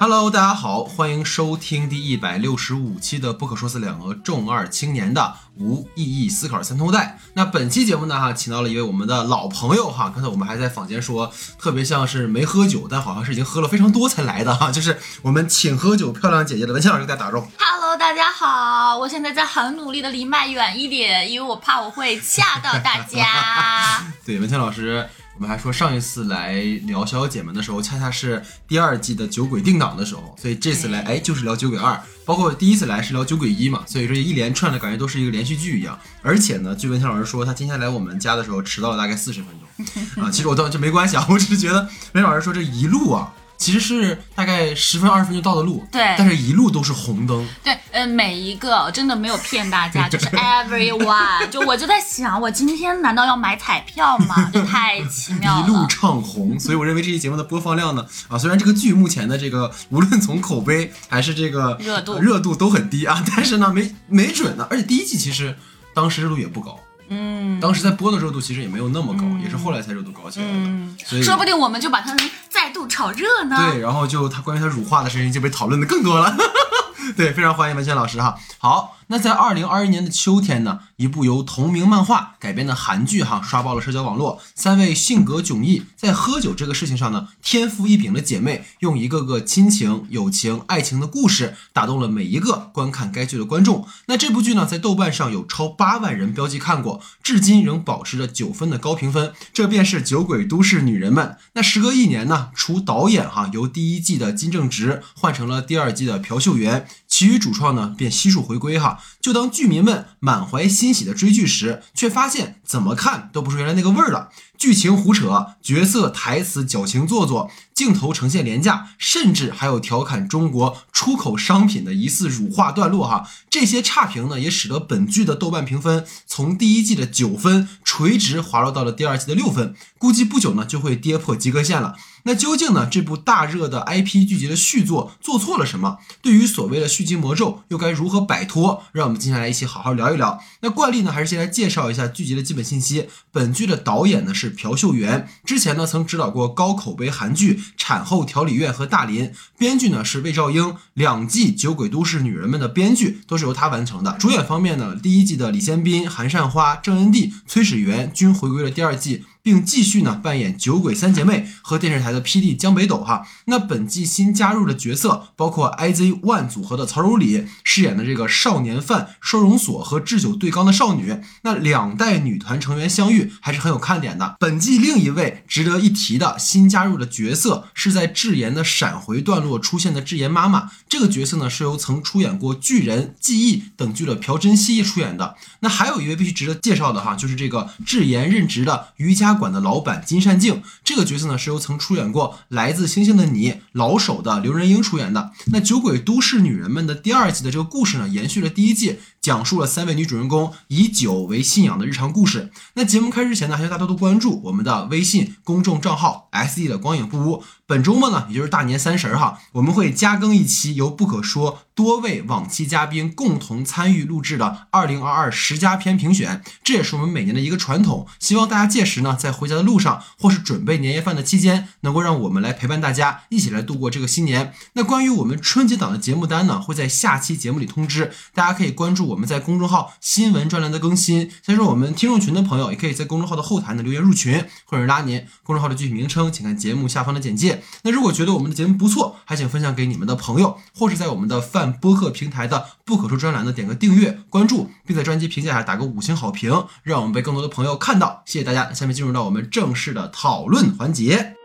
[0.00, 7.18] Hello，大家好，欢迎收听第一百六十五期的《不可说四两个重二青年的无意义思考三通带》。
[7.34, 10.10] 那本期节目呢，哈，请到了一位我们的老朋友哈。
[10.12, 14.70] 刚才我们还在坊间说，特别像是没喝酒，但好像是已经喝了非常多才来的哈。
[14.70, 17.48] 就是我们请喝酒漂亮姐姐的文倩老师，给大家打招呼。
[17.56, 24.04] Hello，大家好，我现在在很努力的离麦远一点，因为我怕我会吓到大家。
[24.26, 26.54] 对，文倩老师，我们还说上一次来
[26.86, 35.98] 聊小姐们的时候，恰恰是第二季的酒鬼定档的时候，所以这次来，哎，就是聊酒鬼二，包括第一次来是聊酒鬼一嘛，所以说一连串的感觉都是一个连续剧一样。
[36.22, 41.80] 而且呢，据文倩老师说，他今天来我们家的时候迟到了大概四十分钟啊，其实我倒这没关系啊，我只是觉得
[42.12, 43.32] 文倩老师说这一路啊。
[43.64, 51.48] 其实是大概十分二十分就到的路，对但是一路都是红灯，对，呃，每一个真的没有骗大家， 就是 everyone。
[51.48, 54.50] 就我就在想，我今天难道要买彩票吗？
[54.52, 55.86] 这太奇 妙了一路。
[55.88, 65.56] 唱红，所以我认为这期节目的播放量呢，啊，虽然这个剧目前的这个无论从口碑还是这个热度热度都很低啊，但是呢，没没准呢，而且第一季其实
[65.94, 73.56] 当时热度也不高，嗯当时在播的热度其实也没有那么高，也是后来才热度高起来的，嗯，所以说不定我们就把它们再度炒热呢。
[73.56, 76.34] 对，然后就他关于他乳化的事情就被讨论的更多了。
[77.16, 78.36] 对，非常欢迎文倩老师哈。
[78.58, 84.40] 好，那在二零二一年的秋天呢，一部由同名漫画改编的韩剧哈刷爆了社交网络。
[84.54, 93.86] 三位性格迥异，在喝酒这个事情上呢，天赋异禀的姐妹，用一个个亲情、友情、爱情的故事，打动了每一个观看该剧的观众。
[94.06, 99.32] 那这部剧呢，在豆瓣上有超八万人标记看过，至今仍保持着九分的高评分。
[99.52, 101.26] 这便是《酒鬼都市女人们》。
[101.52, 108.93] 那时隔一年呢，除导演哈由第一季的金正直换成了第二季的朴秀元，其余主创呢便悉数回归哈。
[109.20, 114.30] 就当剧迷们满怀欣喜的追剧时，却发现怎么看都不是原来那个味儿了。
[114.56, 123.28] 剧情胡扯，角色台词矫情做作，镜头呈现廉价，甚至还有调侃中国出口商品的疑似乳化段落哈。
[123.50, 131.96] 这些差评呢，也使得本剧的豆瓣评分从第一季的九分垂直滑落到了第二季的六分，估计不久呢就会跌破及格线了。
[132.24, 135.98] 那究竟呢这部大热的 IP 剧集的续作做错了什么？
[136.22, 138.82] 对于所谓的续集魔咒又该如何摆脱？
[138.92, 140.40] 让我们接下来一起好好聊一聊。
[140.60, 143.08] 那惯例呢，还是先来介绍一下剧集的基本信息。
[143.30, 149.26] 本剧的导演呢是朴秀元，之前呢曾指导过高口碑韩剧《产后调理院》和《大林》，
[149.58, 154.16] 编剧呢是魏兆英，两季《酒鬼都市女人们》的编剧都是由他完成的。
[154.18, 159.24] 主演方面呢，第一季的李先斌、韩善花、郑恩地、崔始源均回归了第二季。
[159.44, 163.26] 并继续呢扮演酒鬼三姐妹和电视台的 PD 江北斗哈。
[163.44, 174.36] 那本季新加入的角色包括 IZ ONE 组合的曹柔里饰演的这个少年犯收容所和智久对刚的少女，那两代女团成员相遇还是很有看点的。
[174.40, 185.36] 本季另一位值得一提的新加入的角色是在智妍的闪回段落出现的智妍妈妈，这个角色呢是由曾出演过《巨人》《记忆》等剧的朴真熙出演的。
[185.60, 195.32] 那还有一位必须值得介绍的哈，就是这个智妍任职的瑜伽馆的老板金善静，这个角色呢是由曾出演过《来自星星的你》老手的刘仁英出演的。
[195.46, 202.50] 那《酒鬼都市女人们》的第二季的这个故事呢，延续了第一季，讲述了三位女主人公以酒为信仰的日常故事。
[202.74, 207.42] 那节目开始之前呢，还要大家多多关注我们的微信公众账号 S E 的光影不污。
[207.66, 218.06] 本周末呢，也就是大年三十儿哈，我们会加更一期由不可说多位往期嘉宾共同参与录制的二零二二十佳片评选，这也是我们每年的一个传统。
[218.20, 224.52] 希望大家届时呢，在回家的路上或是准备年夜饭的期间，能够让我们来陪伴大家一起来度过这个新年。
[224.74, 231.30] 那关于我们春节档的节目单呢，会在下期节目里通知，大家可以关注我们在公众号新闻专栏的更新。
[231.42, 237.53] 所以说，我们听众群的朋友也可以在公众号的后台呢留言入群，或者拉您公众号的具体名称，请看节目下方的简介。
[237.82, 248.22] 那如果觉得我们的节目不错，还请分享给你们的朋友，或是在我们的泛播客平台的不可说专栏呢点个订阅、关注，并在专辑评价下打个五星好评，让我们被更多的朋友看到。
[248.24, 248.72] 谢谢大家。
[248.72, 251.36] 下面进入到我们正式的讨论环节。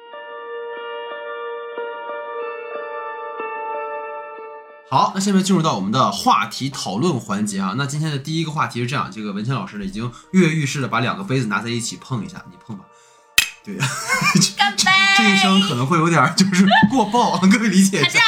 [4.89, 7.75] 好，那下面进入到我们的话题讨论环节啊。
[7.77, 12.85] 那今天的第一个话题是这样，这个文清老师呢已经跃跃欲试的把两个杯子拿在一起碰一下，你碰吧。
[13.77, 13.77] 对，
[14.57, 14.83] 干杯！
[15.17, 18.19] 这一声可能会有点儿就是过爆， 各位理解一下。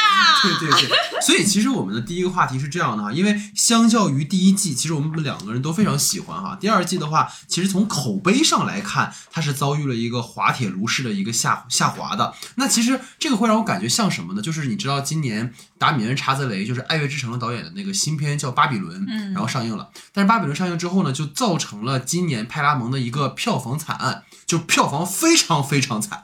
[0.42, 0.90] 对对对，
[1.20, 6.58] 所以其实我们的第一个话题是这样的哈，因为相较于第一季，其实我们两个人都非常喜欢哈。
[6.60, 12.34] 第二季的话，其实从口碑上来看，它是遭遇了一个滑铁卢式的一个下下滑的。
[12.56, 14.42] 那其实这个会让我感觉像什么呢？
[14.42, 19.90] 就是你知道今年达米恩·查泽雷就是《爱乐之城》的导演的那个新片叫《巴比伦》，嗯然后上映了。
[20.12, 26.22] 但是《巴比伦》上映之后呢，就造成了今年派拉蒙的一个票房惨案，就票房非常非常惨。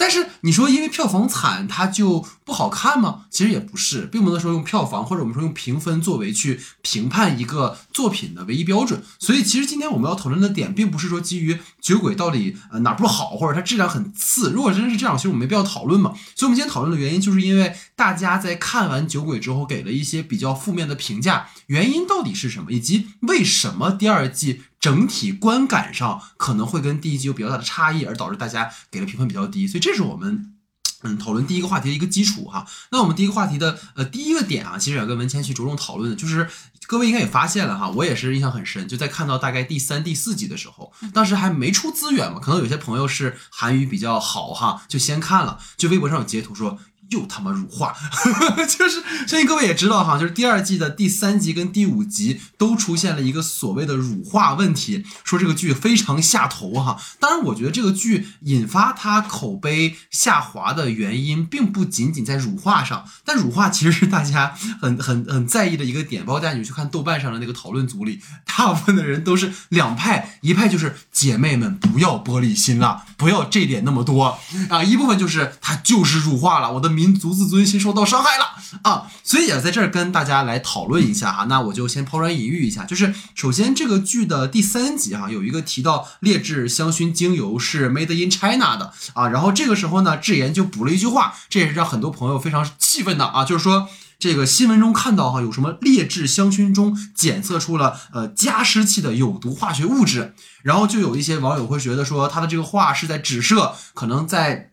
[0.00, 3.26] 但是你说因为票房惨，它就不好看吗？
[3.28, 9.02] 其实也不是，并不能说用票房或者我们说用评分作为去评判一个作品的唯一标准。
[9.18, 11.52] 所以其实今天我们要讨论的点，并不是说基于
[11.82, 14.52] 《酒鬼》到底呃哪不好，或者它质量很次。
[14.52, 16.14] 如果真是这样，其实我们没必要讨论嘛。
[16.34, 24.62] 所以我们今天讨论的原因，就是因为大家在看完《酒鬼》之后给了一些比较负面的评价，原因到底是什么，以及为什么第二季。
[24.80, 30.54] 整体观感上可能会跟第一集有比较大的差异，而导致大家给的评分比较低，所以这是我们
[31.02, 32.66] 嗯讨论第一个话题的一个基础哈。
[32.90, 36.48] 那我们第一个话题的呃第一个点啊，其实要跟文谦去着重讨论的，就是
[36.86, 46.78] 各位应该也发现了哈，我也是印象很深，就在看到大概第三、第四集的时候，当时还没出资源嘛，可能有些朋友是韩语比较好哈，就先看了，就微博上有截图说。
[47.10, 47.92] 又他妈辱华，
[48.66, 56.96] 就是相信各位也知道哈，就是第二季的第三集跟第五集都出现了一个所谓的辱化问题，说这个剧非常下头哈。
[57.18, 66.24] 当然，我觉得这个剧引发它口碑下滑的原因，并不仅仅在辱化上，但辱化其实是大家很很很在意的一个点。
[66.24, 76.99] 包括大家你去看豆瓣上的那个讨论组里，大部分的人都是两派，一派就是姐妹们不要玻璃心了，不要这点那么多啊，一部分就是它就是辱化了，我的。
[77.00, 78.44] 民族自尊心受到伤害了
[78.82, 81.44] 啊，所以也在这儿跟大家来讨论一下哈。
[81.44, 93.88] 那我就先抛砖引玉一下，就是首先这个剧的第三集哈，有一个提到劣质香薰精油是 Made in China 的啊，然后这个时候呢，智妍就补了一句话，这也是让很多朋友非常气愤的啊，就是说
[94.18, 104.68] 这个新闻中看到哈，有什么劣质香薰中检测出了呃加湿器的有毒化学物质，然后就有一些网友会觉得说他的这个话是在指涉可能在。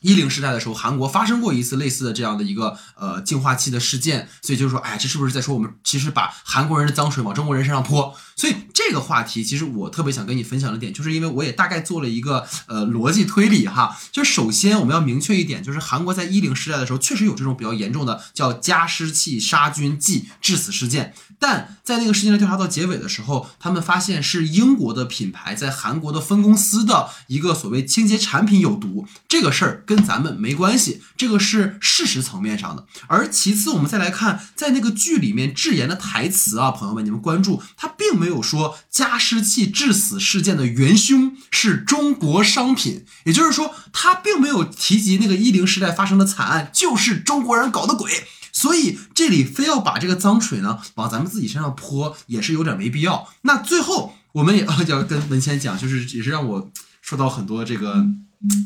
[0.00, 8.16] 一零时代的时候，韩国发生过一次类似的这样的一个呃净化器的事件，所以就是说，哎，这是不是在说我们其实把韩国人的脏水往中国人身上泼？
[8.34, 13.98] 所以这个话题，其实我特别想跟你分享的点，就是因为我也大概做了一个呃逻辑推理哈。
[14.10, 29.82] 就首先我们要明确一点，就是韩国在一零时代的时候，确实有这种比较严重的叫加湿器杀菌剂致死事件，但在那个事件的调查到结尾的时候，他们发现是英国的品牌在韩国的分公司的一个所谓清洁产品有毒，这个事儿。
[29.86, 32.84] 跟咱们没关系，这个是事实层面上的。
[33.08, 48.10] 而其次，我们再来看，在那个剧里面，智妍的台词啊，朋友们，你们关注，他并没有说加湿器致死事件的元凶是中国商品，也就是说，他并没有提及那个一零时代发生的惨案就是中国人搞的鬼。
[48.60, 53.26] 所以这里非要把这个脏水呢往咱们自己身上泼，也是有点没必要。
[53.42, 56.70] 那最后，我们也要跟文谦讲，就是也是让我
[57.00, 58.06] 受到很多这个。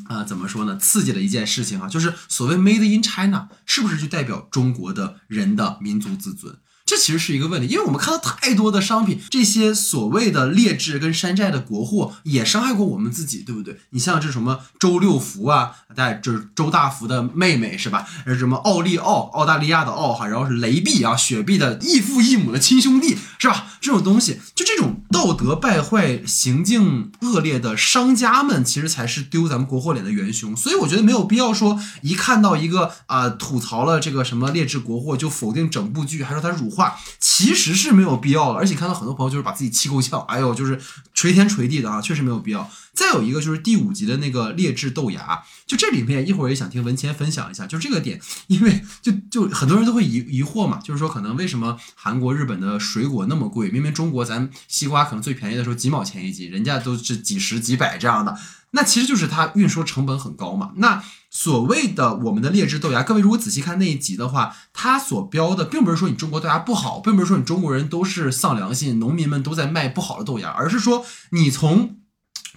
[0.08, 0.76] 啊，怎么说呢？
[0.76, 6.56] 刺激的一件事情啊，就是所谓 “Made in China” 是不是就代表中国的人的民族自尊？
[6.86, 13.78] 这其实是一个问题，因为我们看到太多的商品，这些所谓的劣质跟山寨的国货也伤害过我们自己，对不对？
[13.90, 18.06] 你像这什么周六福啊，带就是周大福的妹妹是吧？
[18.26, 23.69] 是什么奥利奥，澳大利亚的奥哈，然后是雷碧啊，雪碧的异父异母的亲兄弟是吧？
[23.80, 30.54] 这种东西，就这种道德败坏、行径恶劣的商家们，其实才是丢咱们国货脸的元凶。
[30.54, 36.74] 所以我觉得没有必要说一看到一个啊吐槽了这个什么劣质国货就否定整部剧，还说它辱。
[36.75, 40.81] 话其实是没有必要的，而且看到很多朋友就是把自己气够呛，哎呦，就是
[41.15, 42.69] 捶天捶地的啊，确实没有必要。
[42.93, 53.69] 再有一个就是第五集的那个劣质豆芽，就这里面一会儿也想听文谦分享一下，就这个点，因为就就很多人都会疑疑惑嘛，就是说可能为什么韩国、日本的水果那么贵？
[53.71, 58.38] 明明中国咱西瓜可能最便宜的时候几毛钱一斤，人家都是几十几百这样的，
[58.71, 60.71] 那其实就是它运输成本很高嘛。
[60.76, 61.02] 那
[61.35, 71.99] 所谓的我们的劣质豆芽，各位如果仔细看那一集的话，它所标的并不是说你中国豆芽不好，并不是说你中国人都是丧良心，农民们都在卖不好的豆芽，而是说你从。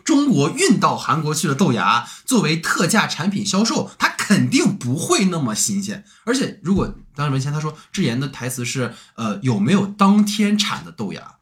[0.04, 6.06] 中国运到韩国去的豆芽作为特价产品销售，它肯定不会那么新鲜。
[6.24, 11.37] 而且，如果当时文谦他说智妍的台词是，呃，有没有当天产的豆芽？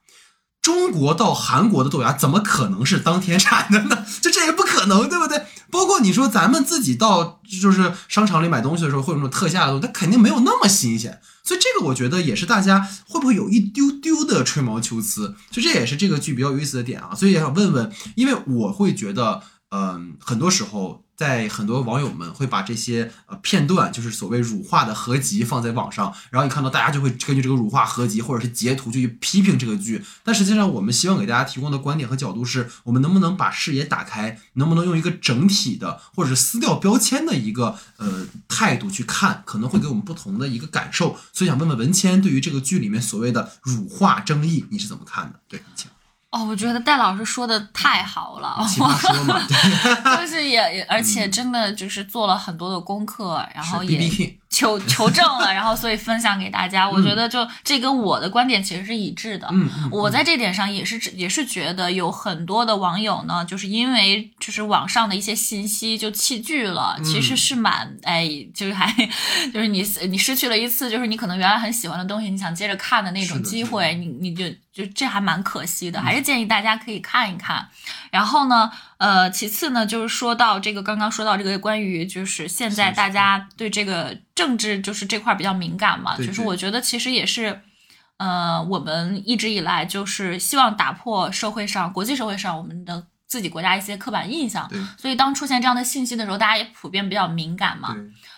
[0.66, 4.04] 中国到韩国的豆芽怎么可能是当天产的呢？
[4.20, 5.40] 就这也不可能，对不对？
[5.70, 11.22] 包括你说咱们自己到就是商场里买东西的时候，会有那种特价的东西，它肯定没有那么新鲜。
[11.44, 17.14] 所以这个我觉得也是大家会不会有一丢丢的吹毛求疵，就这也是这个剧比较有意思的点啊。
[17.16, 21.04] 所以也想问问，因为我会觉得，嗯，很多时候。
[21.16, 30.04] 在很多网友们会把这些呃片段，就是所谓辱化的合集放在网上，然后你看到大家就会根据这个辱化合集或者是截图就去批评这个剧。
[30.26, 41.18] 但实际上，我们希望给大家提供的观点和角度是，我们能不能把视野打开，能不能用一个整体的或者是撕掉标签的一个呃态度去看，可能会给我们不同的一个感受。
[41.32, 45.40] 所以想问问文谦，对于这个剧里面所谓的辱化争议，你是怎么看的？
[45.48, 45.90] 对，请。
[46.36, 49.42] 哦，我觉得戴老师说的太好了，奇葩说嘛，
[50.20, 54.10] 就是也也，而且真的就是做了很多的功课，然后也
[54.50, 56.90] 求求证了，然后所以分享给大家。
[56.90, 59.48] 我觉得就这跟我的观点其实是一致的。
[59.52, 67.22] 嗯嗯，我在这点上也是也是觉得有很多的网友呢，就是因为就是网上的一些信息就弃剧了，其嗯。
[67.22, 68.94] 实是蛮哎，就是还
[69.54, 77.68] 就是你你失去了一次就是你可能原来很喜欢的东西，你想接着看的那种机会，你你就就这还蛮可惜嗯的，还是建议大家可以看一看。
[78.12, 87.62] 然后呢，呃，其次呢，就是说到这个刚刚说到这个关于就是现在大家对这个政治就是这块儿比较敏感嘛，就是我觉得其实也是。
[88.18, 97.94] 呃，我们一直以来就是希望打破社会上、国际社会上我们的自己国家一些刻板印象，所以当出现这样的信息的时候，大家也普遍比较敏感嘛。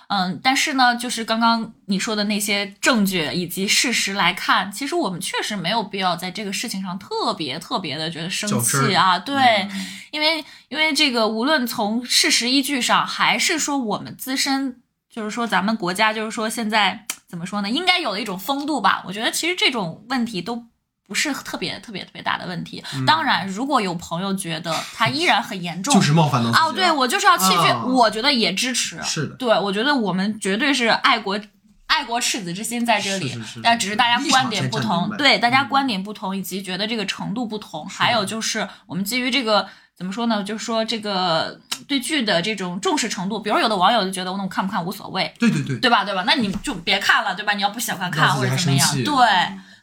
[0.07, 9.19] 对，嗯，但是呢，就是刚刚你说的那些证据以及事实来看，其实我们确实没有必要在这个事情上特别特别的觉得生气啊。
[9.19, 9.35] 对，
[9.71, 19.03] 嗯因为因为这个无论从事实依据上，还是说我们自身，就是说咱们国家，就是说现在 怎么说呢，应该有的一种风度吧。
[19.05, 20.65] 我觉得其实这种问题都。
[21.07, 22.83] 不是特别特别特别大的问题。
[23.05, 29.01] 当然，如果有朋友觉得它依然很严重， 嗯就是冒犯到啊哦，对我就是要弃剧，啊我觉得也支持。
[29.01, 31.39] 是的对我觉得我们绝对是爱国。
[31.87, 40.43] 爱国赤子之心在这里，是是是但只是大家观点不同对大家嗯观点不同，以及觉得这个程度不同，还有就是我们基于这个怎么说呢？
[40.43, 46.03] 就是说这个对剧的这种重视程度，比如有的网友就觉得我那我看不看无所谓，对对对，对吧？
[46.03, 46.23] 对吧？
[46.27, 47.53] 那你就别看了，对吧？
[47.53, 49.13] 你要不喜欢看或者怎么样，对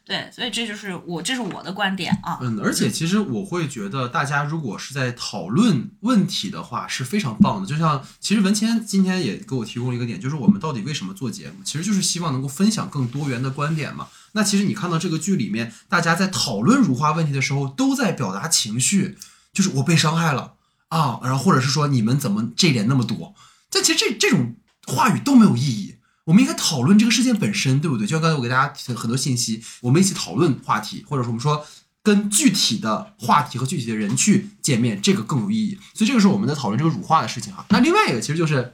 [0.05, 2.37] 对，所以这就是我这是我的观点啊。
[2.39, 7.67] 嗯，而且其实我会觉得，大家如果是在讨论问题的话，是非常棒的。
[7.67, 14.07] 就像其实文谦今天也给我提供了一个点，就是我们到底为什么做节目，其实就是希望能够分享更多元的观点嘛。
[14.33, 19.17] 那其实你看到这个剧里面，大家在讨论如花问题的时候，都在表达情绪，
[19.53, 20.53] 就是我被伤害了
[20.89, 23.33] 啊，然后或者是说你们怎么这点那么多，
[23.71, 25.94] 但其实这这种话语都没有意义。
[26.25, 28.05] 我们应该讨论这个事件本身，对不对？
[28.05, 31.65] 就像刚才我给大家提了很多信息，我们一起讨论话题，或者说我们说
[32.03, 35.77] 跟具体的话题和具体的人去见面，这个更有意义。
[35.93, 37.65] 所以这个时候我们在讨论这个辱华的事情哈。
[37.69, 38.73] 那另外一个其实就是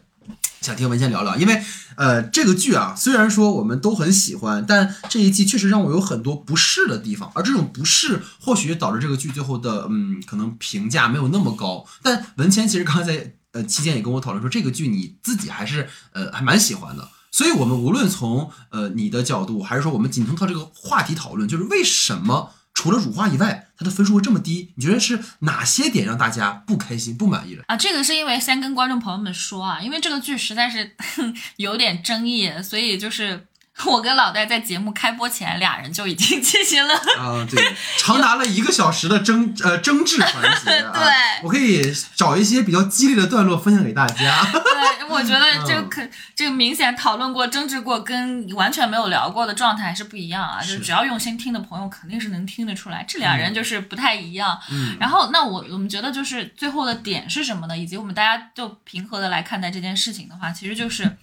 [0.61, 1.61] 想听文谦聊聊，因为
[1.97, 11.85] 呃这个剧啊，虽然说我们都很喜欢，但这一季确实让我有很多不适的地方，而这种不适或许导致这个剧最后的嗯可能评价没有那么高。
[12.01, 17.09] 但文谦其实刚才在呃期间也跟我讨论说，这个剧你自己还是呃还蛮喜欢的。
[17.31, 24.73] 所以，我们无论从呃你的角度，还是说我们仅从靠这个话题讨论，就是为什么除了乳化以外，它的分数会这么低？
[24.75, 27.63] 你觉得是哪些点让大家不开心、不满意了？
[27.67, 30.95] 啊，这个是因为先跟观众朋友们说啊，因为这个剧实在是
[31.55, 33.47] 有点争议，所以就是
[33.89, 36.93] 我跟老戴在节目开播前，俩人就已经 进行了。
[36.93, 41.03] 啊，对，长达了一个小时的争呃争执环节、 啊，对
[41.43, 41.81] 我可以
[42.15, 44.43] 找一些比较激烈的段落分享给大家。
[44.51, 46.01] 对，我觉得这个嗯可
[46.35, 50.59] 这个明显讨论过、争执过，跟完全没有聊过的状态还是不一样啊。
[50.61, 54.59] 就是只要用心听的朋友，肯定是能听得出来，这俩人就是不太一样。
[54.69, 57.77] 嗯，然后，那我我们觉得就是最后的点是什么呢？
[57.77, 61.17] 以及我们大家就平和的来看待这件事情的话，其实就是。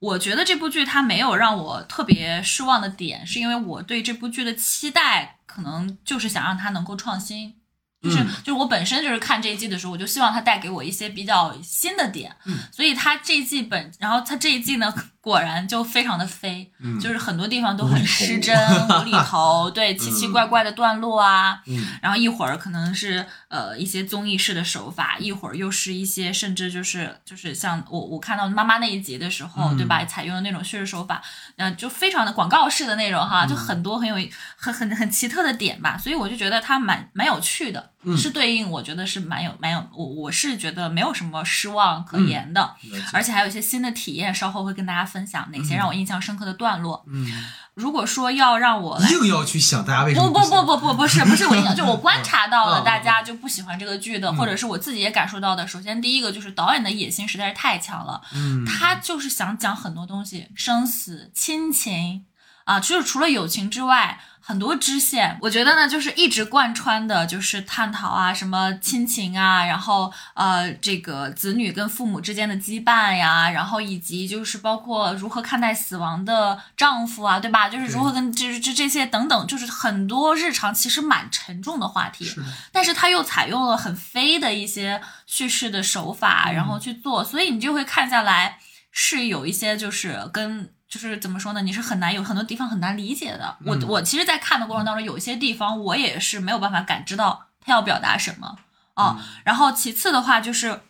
[0.00, 7.54] 我觉得这部剧它没有让我特别失望的点，是因为我对这部剧的期待可能就是想让它能够创新，
[8.02, 12.56] 就是、嗯就是我本身就是看这一季的时候，我就希望它带给我一些比较新的点，嗯。
[12.72, 16.98] 所以它这一季本，然后它这一季呢，果然就非常的飞，嗯。
[16.98, 18.56] 就是很多地方都很失真、
[18.88, 21.86] 无厘头，对 奇奇怪怪的段落啊，嗯。
[22.02, 30.04] 然后一会儿可能是呃一些综艺式的手法，一会儿又是一些甚至就是就是像我我看到妈妈那一集的时候，嗯对吧？
[30.06, 31.22] 采用的那种叙事手法，
[31.56, 34.16] 呃，就非常的广告式的那种嗯哈，就很多很有
[34.56, 42.74] 很很很奇特的点吧，所以我就觉得它蛮蛮有趣的，嗯是对应我觉得是蛮有蛮有我我是觉得没有什么失望可言的，
[43.12, 47.04] 而且还有一些新的体验，稍后会跟大家分享哪些让我印象深刻的段落。
[47.06, 47.26] 嗯，
[47.74, 55.66] 如果说要让我来硬要去想大家为什么不不不不不不是不是我 印象，就我观察到了大家就不喜欢这个剧的，嗯或者是我自己也感受到的。
[55.66, 62.24] 首先第一个就是导演的野心实在是太强了，嗯，他就是想讲很多东西，生死、亲情
[62.64, 64.18] 啊，就是除了友情之外。
[64.42, 77.68] 很多支线，我觉得呢，就是一直贯穿的，就是探讨啊，什么亲情啊，然后呃，这个子女跟父母之间的羁绊呀，然后以及就是包括如何看待死亡的丈夫啊，对吧？
[77.68, 82.24] 就是如何跟这这这些等等，就是很多日常其实蛮沉重的话题。
[82.24, 82.42] 是，
[82.72, 88.58] 但是他又采用了很飞的一些叙事的手法，嗯然后去做，所以你就会看下来
[88.90, 90.74] 是有一些就是跟。
[90.90, 91.62] 就是怎么说呢？
[91.62, 93.56] 你是很难有很多地方很难理解的。
[93.64, 98.58] 我嗯我其实，在看的过程当中，有一些地方我也是没有办法感知到他要表达什么
[98.94, 99.24] 啊。
[99.44, 100.80] 然后其次的话就是。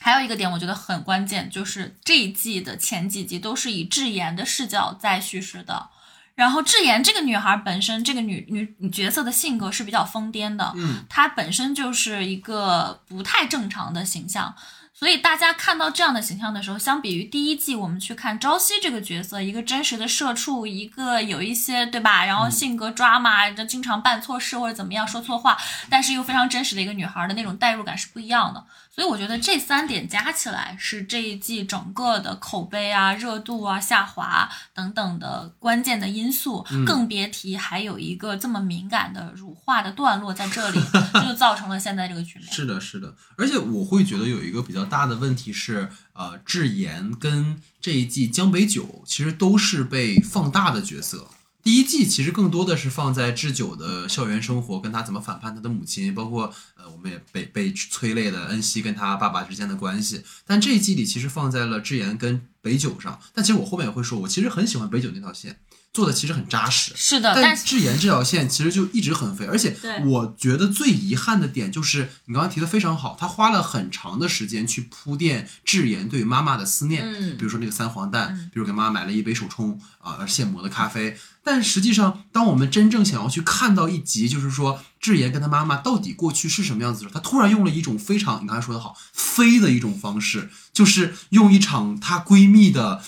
[0.00, 5.90] 还有一个点，我觉得很关键，就是这一季的前几集都是以智妍的视角在叙事的。
[6.36, 14.54] 然后智妍这个女孩本身，这个女女女角色的性格是比较疯癫的，嗯，她本身就是一个不太正常的形象，
[14.98, 25.56] 所以大家看到这样的形象的时候，相比于第一季我们去看朝夕这个角色，一个真实的社畜，一个有一些对吧，然后性格抓马，就经常办错事或者怎么样说错话，
[25.88, 28.64] 但是又非常真实的一个女孩的那种代入感是不一样的。
[28.98, 40.80] 所以我觉得这三点加起来是这一季整个的口碑啊、热度啊下滑等等的关键的因素，更别提还有一个这么敏感的乳化的段落在这里，
[41.24, 42.48] 就造成了现在这个局面。
[42.50, 51.28] 是的，是的，而且我会觉得有一个比较大的问题是，呃，智妍跟这一季江北九其实都是被放大的角色。
[51.62, 60.22] 第一季其实更多的是放在智久的校园生活，跟他怎么反叛他的母亲，包括呃，我们也被被催泪的恩熙跟他爸爸之间的关系。
[60.46, 63.20] 但这一季里其实放在了智妍跟北九上。
[63.34, 65.58] 但其实我后面也会说，我其实很喜欢北九那条线，
[65.92, 66.92] 做的其实很扎实。
[66.94, 81.16] 是的，但智妍这条线其实就一直很肥，而且我觉得最遗憾的点就是你刚刚提的非常好，他花了很长的时间去铺垫智妍对妈妈的思念，嗯比如说那个三黄蛋，比如给妈妈买了一杯手冲啊现磨的咖啡，
[81.50, 93.02] 但实际上当我们真正想要去看到一集，就是说智妍跟她妈妈到底过去是什么样子的时候，她突然用了一种非常你刚才说的好飞的一种方式，就是用一场她闺蜜的。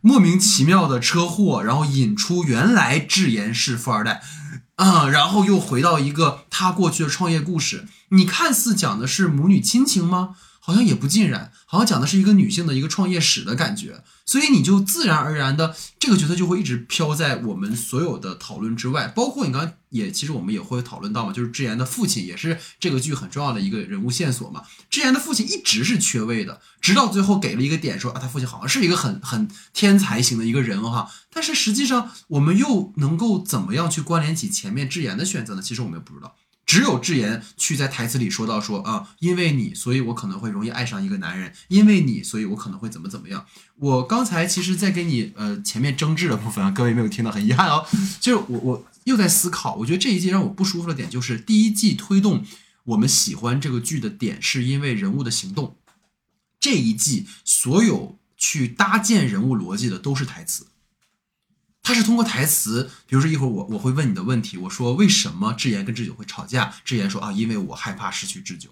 [0.00, 4.22] 莫名其妙的车祸，然后引出原来智妍是富二代，
[4.76, 7.86] 啊、然后又回到一个她过去的创业故事。
[8.10, 10.36] 你看似讲的是母女亲情吗？
[10.66, 14.02] 好像也不尽然，好像讲的是一个女性的一个创业史的感觉。
[14.24, 24.62] 所以你就自然而然的这个角色就会一直飘在我们所有的讨论之外，包括你刚刚也其实我们也会讨论到嘛，就是智妍的父亲也是这个剧很重要的一个人物线索嘛。
[24.88, 35.60] 智妍的父亲一直是缺位的，直到最后给了一个点说啊，他父亲好像是一个很很天才型的一个人哈，但是实际上我们又能够怎么样去关联起前面智妍的选择呢？
[35.60, 36.34] 其实我们也不知道。
[36.66, 43.44] 只有智妍去在台词里说到说啊，因为你，所以我可能会容易爱上一个男人；因为你，所以我可能会怎么怎么样。
[43.76, 47.86] 我刚才其实，在给你呃前面争执的部分啊，各位没有听到，很遗憾哦。
[48.18, 52.44] 就是我我又在思考，我觉得这一季让我不舒服的点就是第一季推动
[52.84, 55.76] 我们喜欢这个剧的点，是因为人物的行动。
[56.58, 60.68] 这一季所有去搭建人物逻辑的都是台词。
[61.84, 66.74] 他是通过台词，比如说一会儿我我会问你的问题，我说为什么智妍跟智久会吵架？
[66.82, 68.70] 智妍说啊，因为我害怕失去智久。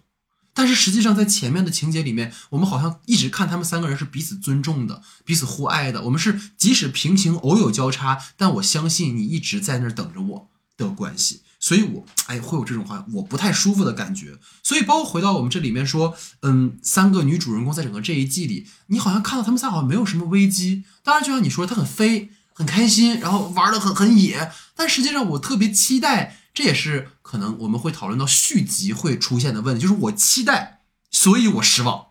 [0.55, 6.03] 但是实际上在前面的情节里面，我们好像一直看他们三个人是彼此尊重的，彼此互爱的。
[6.03, 10.49] 我们是即使平行偶有交叉，但我相信你一直在那儿等着我
[10.79, 11.43] 的关系。
[11.61, 14.39] 所以我哎会有这种好像我不太舒服的感觉。
[14.63, 20.85] 所以包括回到我们这里面说，嗯，三个女主人公在整个这一季里，你好像看到他们仨好像没有什么危机。
[21.03, 22.31] 当然就像你说，她很飞。
[22.55, 32.07] 很开心，然后玩的很很野，但实际上我特别期待，这也是可能我们会讨论到续集会出现的问题，就是我期待，所以我失望。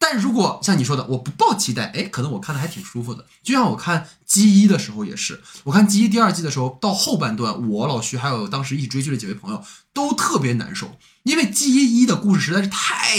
[0.00, 3.26] 但如果像你说的，我不抱期待，哎，可能我看的还挺舒服的。
[3.42, 13.18] 就像我看《基一》的时候也是，我看《基一》第二季的时候，到后半段，我老徐还有当时一起追剧的几位朋友都特别难受，因为《基一》的故事实在是太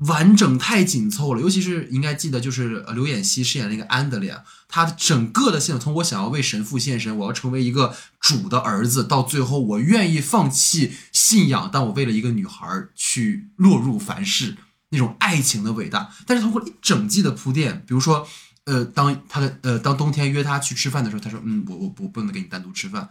[0.00, 4.34] 完整、太紧凑了，尤其是应该记得，就是刘演熙饰演那个安德烈，
[4.66, 14.56] 他整个的线从我想要为神父献身，我要成为一个主的儿子，到最后我愿意放弃信仰，但我为了一个女孩去落入凡世，
[14.88, 16.10] 那种爱情的伟大。
[16.26, 18.26] 但是通过一整季的铺垫，比如说，
[18.64, 23.08] 呃，当他的呃当冬天约他去吃饭的时候，他说，嗯，我我不不能跟你单独吃饭。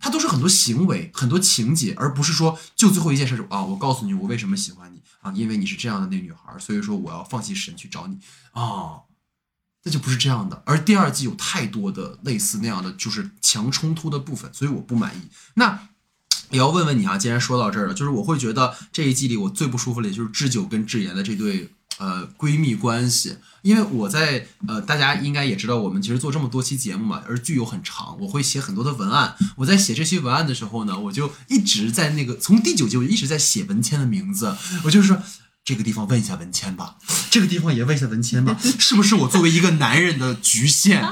[0.00, 4.93] 他都是很多行为、很多情节，而不是说就最后一件事是啊，我告诉你我为什么喜欢你
[5.24, 8.18] 啊，因为你是这样的那女孩，所以说我要放弃神去找你
[8.52, 9.00] 啊，
[9.82, 10.62] 那就不是这样的。
[10.66, 15.22] 而第二季有太多的类似那样的就是强冲突的部分，所以我不满意。
[15.54, 15.88] 那
[16.50, 29.34] 也要问问你啊，既然说到这儿了，就是我会觉得这一季里我最不舒服的，也就是智久跟智妍的这对呃闺蜜关系，因为我在呃大家应该也知道，我们其实做这么多期节目嘛，而剧又很长，我会写很多的文案。
[29.56, 34.54] 我在写这些文案的时候呢，我就一直在那个从第九集我就一直在写文谦的名字，
[34.84, 35.18] 我就是。
[35.64, 36.96] 这个地方问一下文谦吧，
[37.30, 41.02] 这个地方也问一下文谦吧， 是不是我作为一个男人的局限？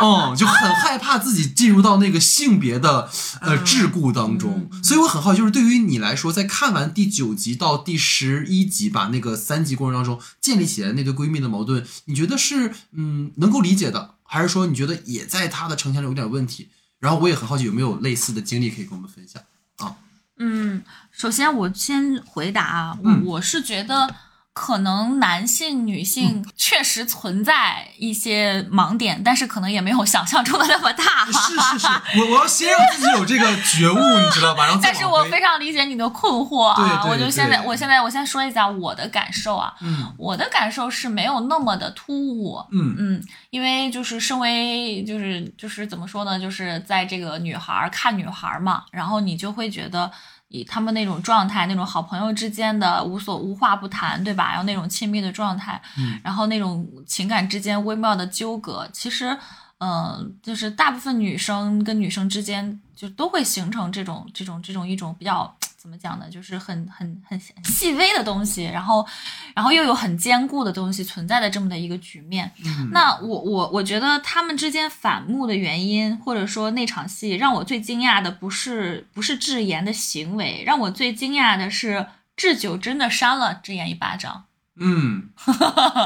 [0.00, 16.68] 嗯，就很害怕自己进入到那个性别的呃桎梏当中，所以我很好奇，就是对于你来说，在看完第九集到第十一集，把那个三集过程当中建立起来那对闺蜜的矛盾，你觉得是嗯能够理解的，还是说你觉得也在她的呈现里有点问题？
[17.00, 19.42] 然后我也很好奇，有没有类似的经历可以跟我们分享？
[19.78, 19.96] 啊？
[20.38, 24.08] 嗯，首先我先回答啊，嗯我我是觉得。
[24.58, 31.26] 可能男性、女性确实存在一些盲点，但是可能也没有想象中的那么大。
[31.26, 31.86] 是是是，
[32.18, 34.64] 我我要先让自己有这个觉悟， 你知道吧？
[34.64, 36.74] 然后但是我非常理解你的困惑啊！
[37.02, 39.74] 对对我就现在，我现在，我先说一下我的感受啊。
[39.82, 42.58] 嗯我的感受是没有那么的突兀。
[42.72, 50.10] 嗯嗯，因为就是身为就是就是怎么说呢，就是在这个女孩儿看女孩儿嘛，然后你就会觉得。
[50.48, 54.48] 以他们那种状态，那种好朋友之间的无所无话不谈，对吧？
[54.50, 59.36] 然后那种亲密的状态，嗯然后那种情感之间微妙的纠葛，其实，
[59.78, 65.55] 嗯、就是大部分女生跟女生之间就都会形成这种这种这种一种比较
[65.86, 66.28] 怎么讲呢？
[66.28, 69.06] 就是很很很很细微的东西，然后
[69.54, 72.50] 然后又有很坚固的东西存在的这么的一个局面。
[72.64, 82.04] 嗯那我我我觉得他们之间反目的原因，或者说那场戏让我最惊讶的不是不是智妍的行为，让我最惊讶的是
[82.36, 84.46] 智久真的扇了智妍一巴掌。
[84.78, 85.22] 嗯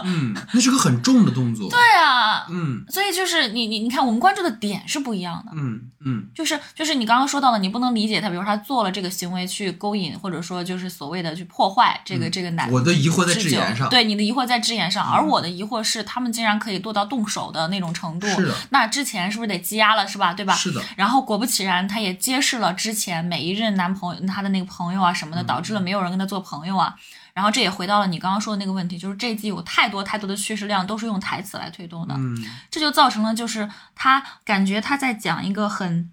[0.04, 1.68] 嗯， 那是个很重的动作。
[1.68, 5.52] 对啊，嗯所以就是你你你看，我们关注的点是不一样的。
[5.54, 12.70] 嗯嗯就是就是你刚刚说到的，你不能理解他，比如说他做了这个行为去勾引，或者说就是所谓的去破坏这个、嗯这个男。
[12.70, 18.26] 我的疑惑在智妍上对你的疑惑在智妍上，而我的疑惑是他们竟然可以做到动手的那种程度。
[18.28, 20.32] 是的那之前是不是得积压了，是吧？
[20.32, 20.54] 对吧？
[20.54, 20.80] 是的。
[20.96, 26.94] 然后果不其然，他也揭示了之前每一任男朋友他的那个朋友啊什么嗯的，导致了没有人跟他做朋友啊。
[27.40, 32.14] 然后这也回到了你刚刚说的那个问题，就是这一季有太多太多的叙事量都是用台词来推动的。
[32.18, 32.36] 嗯
[32.70, 36.10] 这就造成了就是他感觉他在讲一个很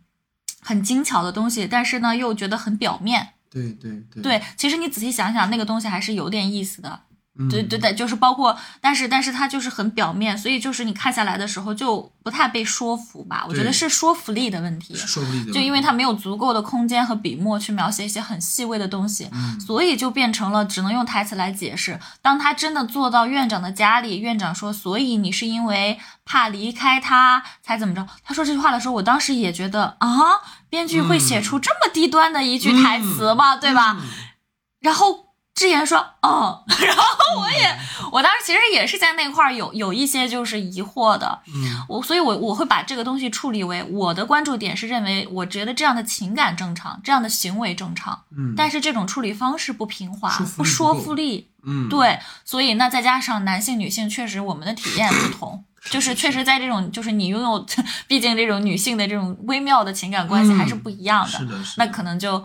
[0.61, 3.33] 很精巧的东西，但是呢又觉得很表面。
[3.49, 7.01] 对对对对，其实你仔细想想，那个东西还是有点意思的。
[7.39, 13.45] 嗯对对对，就是包括，但是但是他就是很表面，所以就是你看下来的时候就不太被说服吧。
[13.47, 14.95] 我觉得是说服力的问题。
[14.95, 21.99] 说服力的，就因为他没有足够的空间和笔墨去描写一些很细微的东西，嗯所以就变成了只能用台词来解释。
[22.21, 30.07] 当他真的坐到院长的家里，院长说：“所以你是因为怕离开他才怎么着？”他说这句话的时候，我当时也觉得啊，
[30.69, 33.55] 编剧会写出这么低端的一句台词吗？
[33.55, 33.97] 对吧？
[33.99, 34.07] 嗯
[34.79, 35.26] 然后
[35.57, 36.63] 智言说：“哦。
[36.85, 37.79] ”然后我也，
[38.11, 41.41] 我当时其实也是在那块儿有有一些就是疑惑的。
[41.47, 51.49] 嗯我所以我，我会把这个东西处理为我的关注点是认为，我觉得这样的情感正常，这样的行为正常，嗯，但是这种处理方式不平滑，不不说服力。
[51.65, 57.65] 嗯对，所以那再加上男性、女性，确实我们的体验不同，就是确实在这种，就是你拥有，
[58.07, 62.37] 毕竟这种女性的这种微妙的情感关系嗯还是不一样的，是的，是的那可能就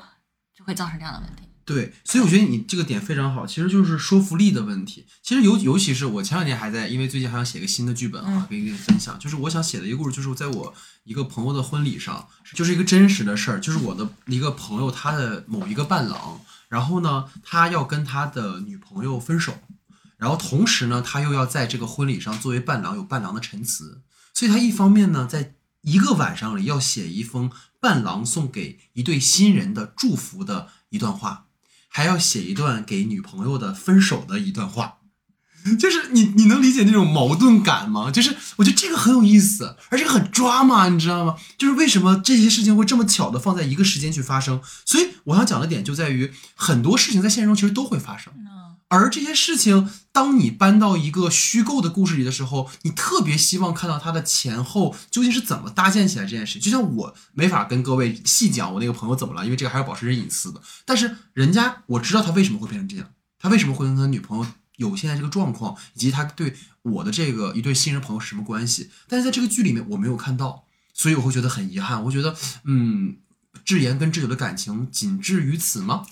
[0.56, 1.42] 就会造成这样的问题。
[1.72, 5.06] 对，所以我觉得你这个点非常好，其实就是说服力的问题。
[5.22, 9.18] 其实尤尤其是我前两天还在，因为最近还想写个新的剧本啊嗯，可以跟你分享。
[9.18, 19.54] 就是我想写的一个故事，就是在我一个朋友的婚礼上，就是一个真实的事儿，就是我的一个朋友他的某一个伴郎，然后呢，他要跟他的女朋友分手，
[20.18, 24.02] 然后同时呢，他又要在这个婚礼上作为伴郎有伴郎的陈词，
[24.34, 31.46] 所以他一方面呢，在一个晚上里要写一封伴郎送给一对新人的祝福的一段话。
[31.92, 34.94] 还要写一段给女朋友的分手的一段话，
[35.78, 38.10] 就是你你能理解那种矛盾感吗？
[38.10, 41.36] 就是我觉得这个很有意思，而且很抓马，你知道吗？
[41.58, 44.60] 就是为什么这些事情会这么巧的放在一个时间去发生？
[44.86, 48.32] 所以我想讲的点就在于，很多事情在现实中其实都会发生。
[48.92, 56.58] 而这些事情，当你搬到一个虚构的故事里的时候，你特别希望看到它的前后究竟是怎么搭建起来这件事。
[56.58, 60.60] 就像我没法跟各位细讲我那个朋友怎么了，因为这个还要保持人隐私的。
[60.84, 68.90] 但是人家我知道他为什么会变成这样，他为什么会跟他女朋友有现在这个状况，以及他对我的这个一对新人朋友是什么关系。
[69.08, 72.04] 但是在这个剧里面我没有看到，所以我会觉得很遗憾。
[72.04, 73.16] 我觉得，嗯，
[73.64, 76.04] 智妍跟智久的感情仅至于此吗？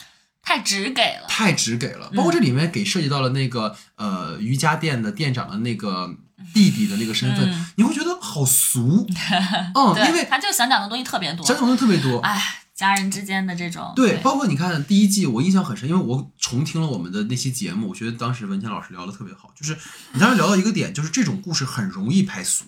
[0.43, 1.27] 太直给了。
[1.29, 2.17] 太直给了，嗯。
[2.17, 6.15] 包括这里面给涉及到了那个呃瑜伽店的店长的那个
[6.55, 7.67] 弟弟的那个身份，嗯。
[7.77, 9.07] 你会觉得好俗，
[9.75, 11.47] 嗯，因，为他就想讲的东西特别多。
[11.47, 12.19] 想讲的东西特别多。
[12.21, 19.77] 哎，家人之间的这种对，包括你看第一季，我印象很深，因为我重听了我们的那期节目，我觉得当时文倩老师聊的特别好，就是
[20.13, 22.65] 你当时聊到一个点，就是这种故事很容易拍俗，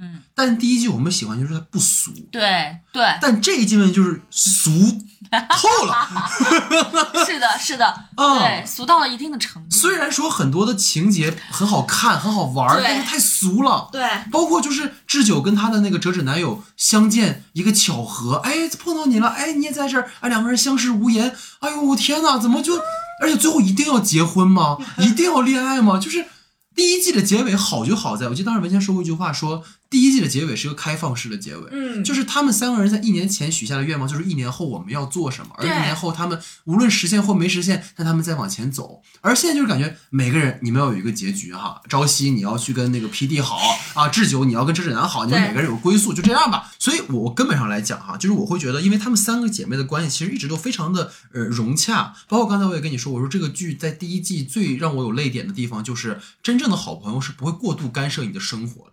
[0.00, 4.70] 嗯，但第一季我们喜欢就是它不俗，对对，但这一季呢就是俗
[5.30, 6.08] 透了。
[7.24, 9.74] 是的，是的，嗯对，俗到了一定的程度。
[9.74, 13.88] 虽然说很多的情节很好看、很好玩但是太俗了。
[13.90, 22.74] 对，包括就是智久跟她的那个折纸男友相见一个巧合，哎，碰到你了，哎，你也在这儿，哎，两个人相视无言，哎呦，我天哪，怎么就，
[23.22, 24.78] 而且最后一定要结婚吗？
[24.98, 25.98] 一定要恋爱吗？
[25.98, 26.24] 就是
[26.74, 39.02] 第一季的结尾好就好在，我记得当时文倩说过一句话说，第一季的结尾是一个开放式的结尾，嗯就是他们三个人在一年前许下的愿望，就是一年后我们要做什么，而一年后他们无论实现或没实现，但他们在往前走。
[39.20, 43.58] 而现在就是感觉每个人你们要有一个结局哈，朝夕你要去跟那个 PD 好
[43.94, 46.72] 啊，智久你要跟智者男好，你们每个人有归宿，就这样吧。
[46.78, 58.92] 所以我我根本上来讲哈，就是我会觉得，因为他们三个姐妹的关系其实一直都非常的呃融洽，包括刚才我也跟你说，我说这个剧在第一季最让我有泪点的地方，就是真正的好朋友是不会过度干涉你的生活的。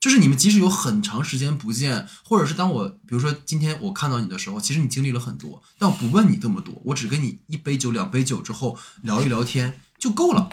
[0.00, 10.48] 就是你们即使有很长时间不见，或者是当我比如说今天我看到你的时候，其实你经历了很多，但我不问你这么多，我只跟你一杯酒、两杯酒之后聊一聊天就够了。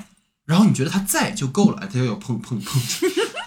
[0.45, 2.81] 然后你觉得他在就够了，哎，他又要碰碰碰，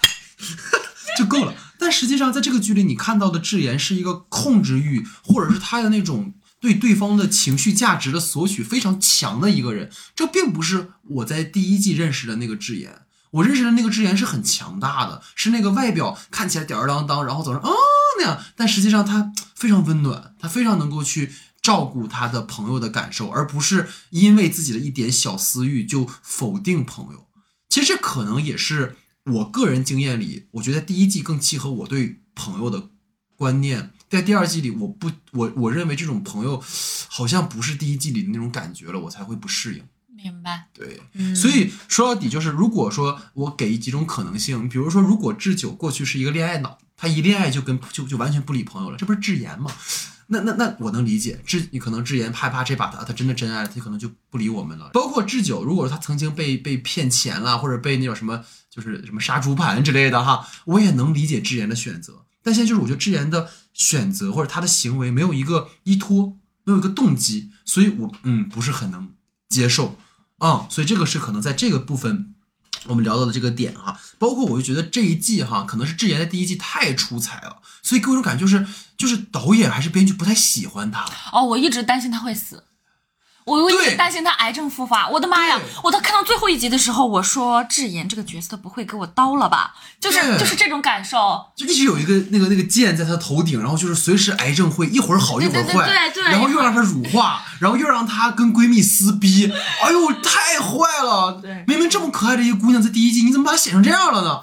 [1.19, 1.55] 就够了。
[1.79, 9.91] 但实际上，在这个剧里，你看到的智妍是一个控制欲，或者是他的那种对对方的情绪价值的索取非常强的一个人。
[10.15, 13.03] 这并不是我在第一季认识的那个智妍。
[13.31, 17.71] 我认识的那个智妍是很强大的，是那个外表看起来吊儿郎当，然后走上啊
[18.19, 27.29] 那样，但实际上他非常温暖，他非常能够去照顾他的朋友的感受，而不是因为自己的一点小私欲就否定朋友。
[27.69, 32.89] 其实这可能也是我个人经验里，我觉得第一季更契合我对朋友的
[33.37, 33.93] 观念。
[34.09, 36.61] 在第二季里，我不，我我认为这种朋友
[37.09, 39.85] 好像不是第一季里的那种感觉了，我才会不适应。
[40.23, 40.69] 明白。
[40.73, 49.71] 对，嗯所以说到底就是，如果说我给几种可能性，比如说，如果智久过去是一个恋爱脑，他一恋爱就跟就就完全不理朋友了，这不是智妍吗？
[50.33, 54.91] 那那那我能理解，智你可能智妍害怕这把他他真的真爱了，他可能就不理我们了。
[54.93, 62.25] 包括智久，如果说他曾经被被骗钱了，或者被那种什么就是什么杀猪盘之类的哈，我也能理解智妍的选择。
[62.43, 69.11] 但现在就是我觉得智妍的选择或者他的行为没有一个依托，没有一个动机，所以我嗯不是很能
[69.49, 69.99] 接受。
[70.41, 72.35] 啊、所以这个是可能在这个部分
[72.87, 81.05] 我们聊到的这个点哈，包括我就觉得这一季哈，可能是智妍的第一季太出彩了，所以给我一种感觉就是就是导演还是编剧不太喜欢他。
[81.33, 82.65] 哦，我一直担心他会死，
[83.45, 85.09] 我我一直担心他癌症复发。
[85.09, 85.59] 我的妈呀！
[85.83, 89.75] 我到看到最后一集的时候，我说智妍这个角色不会给我刀了吧？
[89.99, 91.47] 就是就是这种感受。
[91.57, 101.41] 就一直有一个那个那个剑在他头顶，然后就是随时癌症会一会儿好一会儿坏，对对对对然后又让他乳化，然后又让他跟闺蜜撕逼，哎呦太坏了！
[101.41, 104.41] 对明明这么可爱的一个姑娘，在第一季你怎么把她写成这样了呢？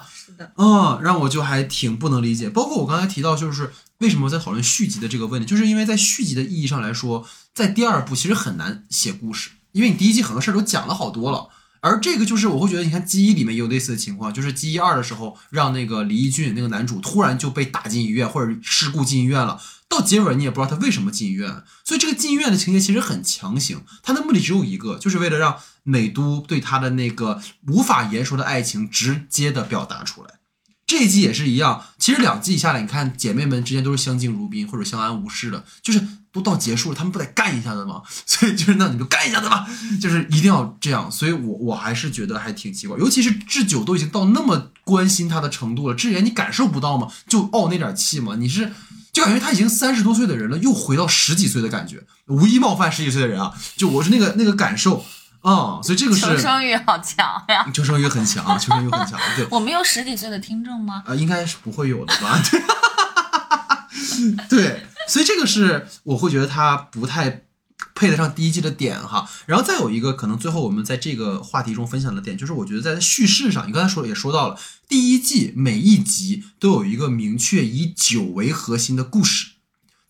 [0.56, 2.48] 嗯，让我就还挺不能理解。
[2.48, 11.48] 包括我刚才提到，就是为什么在讨论续集的这个问题，就是因为在续集的意义上来说，在第二部其实很难写故事，因为你第一季很多事儿都讲了好多了。
[11.80, 30.34] 而这个就是我会觉得，你看《记忆》里面也有类似的情况，就是《记忆二》的时候，让那个李翊俊那个男主突然就被打进医院，或者事故进医院了，到结尾你也不知道他为什么进医院，所以这个进医院的情节其实很强行，他的目的只有一个，就是为了让美都对他的那个无法言说的爱情直接的表达出来。
[30.86, 36.00] 这一季也是一样，其实两季下来，你看姐妹们之间都是相敬如宾或者相安无事的，就是
[36.40, 38.02] 都到结束了，他们不得干一下子吗？
[38.26, 39.66] 所以就是那你就干一下子吧，
[40.00, 41.10] 就是一定要这样。
[41.10, 47.08] 所以我我还是觉得还挺奇怪，尤其是智久都已经到那么关心他的程度了，智妍你感受不到吗？
[47.28, 48.34] 就怄那点气吗？
[48.38, 48.72] 你是
[49.12, 55.04] 就感觉他已经三十多岁的人了，又回到十几岁的感觉，无意冒犯十几岁的人啊，就我是那个那个感受
[55.40, 57.64] 啊、所以这个是求生欲好强呀！
[57.72, 59.46] 求生欲很强，求生欲很强，对。
[59.50, 61.02] 我们有十几岁的听众吗？
[61.06, 62.42] 啊、应该是不会有的吧？
[64.50, 67.46] 对，所以这个是我会觉得它不太
[67.94, 69.28] 配得上第一季的点哈。
[69.46, 79.52] 然后再有一个可能最后我们在这个话题中分享的点，就是我觉得在叙事上，你刚才说也说到了，第一季每一集都有一个明确以酒为核心的故事。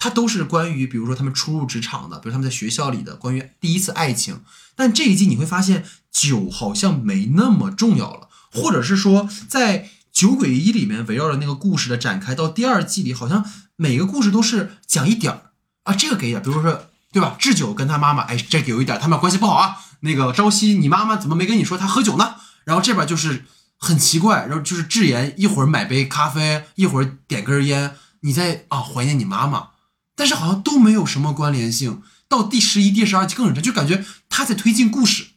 [0.01, 4.43] 它都是关于，比如说他们初入职场的，比如他们在学校里的，关于第一次爱情。
[4.77, 9.83] 但这一季你会发现，酒好像没那么重要了，或者是说，在
[10.13, 13.45] 《酒鬼一》里面围绕着那个故事的展开，到第二季里，好像
[13.81, 15.53] 每个故事都是讲一点儿
[15.85, 17.37] 啊，这个给一点儿，比如说，对吧？
[17.39, 19.77] 智久跟他妈妈，哎，这个有一点儿，他们俩关系不好啊。
[20.01, 22.35] 那个朝夕，你妈妈怎么没跟你说她喝酒呢？
[22.65, 23.45] 然后这边就是
[23.79, 29.69] 很奇怪，然后就是智妍一会儿买杯咖啡，一会儿点根烟，你在啊怀念你妈妈。
[30.17, 32.03] 但是好像都没有什么关联性。
[32.29, 35.29] 到第十一、第十二集更认真，就感觉他在推进故事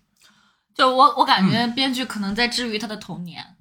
[0.74, 3.56] 就我我感觉编剧可能在治愈他的童年。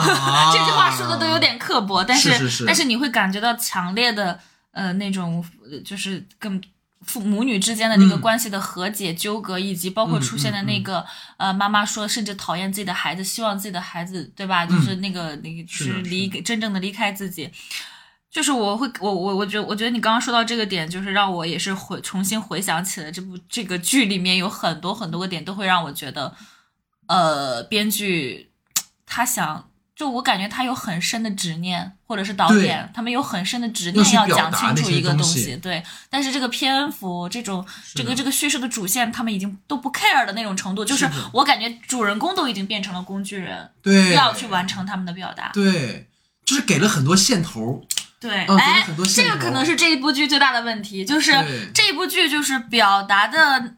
[0.00, 0.50] 啊。
[0.52, 4.38] 这句话说的都有点刻薄，但是但是你会感觉到强烈的
[4.72, 6.60] 呃那种呃就是跟
[7.02, 8.20] 父母女之间的那个嗯。
[8.20, 11.04] 关系的和解、纠葛，以及包括出现的那个、
[11.36, 14.64] 呃妈妈说甚至讨厌自己的孩子，希望自己的孩子对吧？
[14.64, 17.50] 就是那个那个就是离是真正的离开自己。
[18.30, 26.34] 就是我会，我我我觉得，我觉得你刚刚说到这个点，就是让我也是回重新回想起了这部这个剧里面有很多很多个点，都会让我觉得，
[27.06, 28.50] 呃，编剧
[29.06, 35.80] 他想就我感觉他有很深的执念，或者是导演他们有很深的执念要讲清楚一个东西对。
[36.10, 45.50] 但是这个篇幅这种这个这个叙事的主线，他们已经都不 care 的那种程度，就是我感觉主人公都已经变成了工具人，对，要去完成他们的表达。
[45.52, 46.08] 对，
[46.44, 47.86] 就是给了很多线头，
[48.18, 51.30] 对，哎这个可能是这一部剧最大的问题，就是
[51.72, 53.74] 这一部剧就是表达的，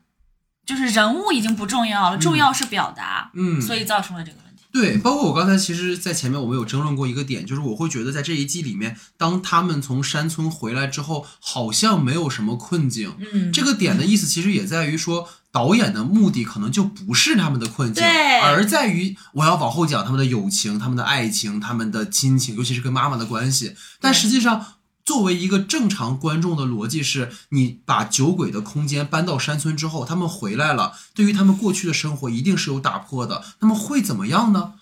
[0.64, 4.38] 就是人物已经不重要了，重要是表达，嗯，所以造成了这个。
[4.72, 13.14] 对，包括我刚才其实，在前面我们有争论过一个点，就是我会觉得在这一季里面，当他们从山村回来之后，好像没有什么困境。
[13.32, 18.04] 嗯，这个点的意思其实也在于说，导演的目的可能就不是他们的困境，
[18.42, 23.74] 而在于我要往后讲他们的友情、他们的爱情、他们的亲情，尤其是跟妈妈的关系。
[24.00, 24.74] 但实际上，
[25.06, 33.42] 作为一个正常观众的逻辑是，你把酒鬼的空间搬到山村之后，他们回来了，对于他们过去的生活一定是有打破的。
[33.60, 34.74] 那么会怎么样呢？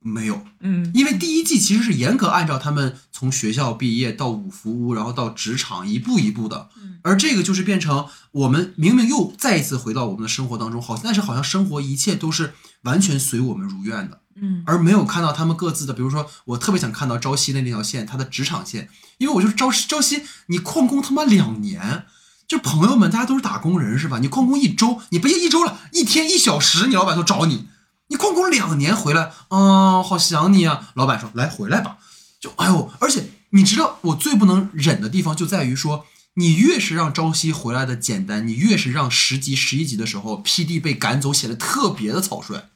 [0.00, 22.04] 没有，嗯因为第一季其实是严格按照他们从学校毕业到五福屋，然后到职场一步一步的，嗯而这个就是变成我们明明又再一次回到我们的生活当中，好，但是好像生活一切都是完全随我们如愿的，嗯而没有看到他们各自的，比如说我特别想看到朝夕的那条线，他的职场线，因为我就是朝朝夕，你旷工他妈两年。
[22.46, 24.20] 就朋友们，大家都是打工人是吧？
[24.20, 27.68] 你旷工一周，你别一周了，一天一小时，你老板都找你，
[28.06, 30.88] 你旷工两年回来，嗯，好想你啊！
[30.94, 31.98] 老板说来回来吧，
[32.40, 42.70] 就哎呦，而且你知道我最不能忍的地方就在于说，你越是让朝夕回来的简单，你越是让十级十一级的时候，P.D 被赶走显得特别的草率。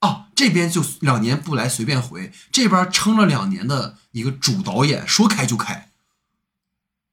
[0.00, 5.90] 啊，这边就两年不来随便回，这边撑了两年的一个主导演说开就开，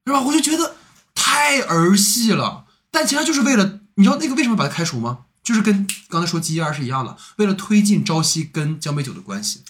[0.05, 0.21] 是吧？
[0.21, 0.77] 我就觉得
[1.13, 2.65] 太儿戏了。
[2.89, 5.25] 但其实他就是为了，你知道那个为什么把他开除吗？
[5.43, 9.63] 就是跟刚才说 G 二是一样的，为了推进朝夕跟江北九的关系。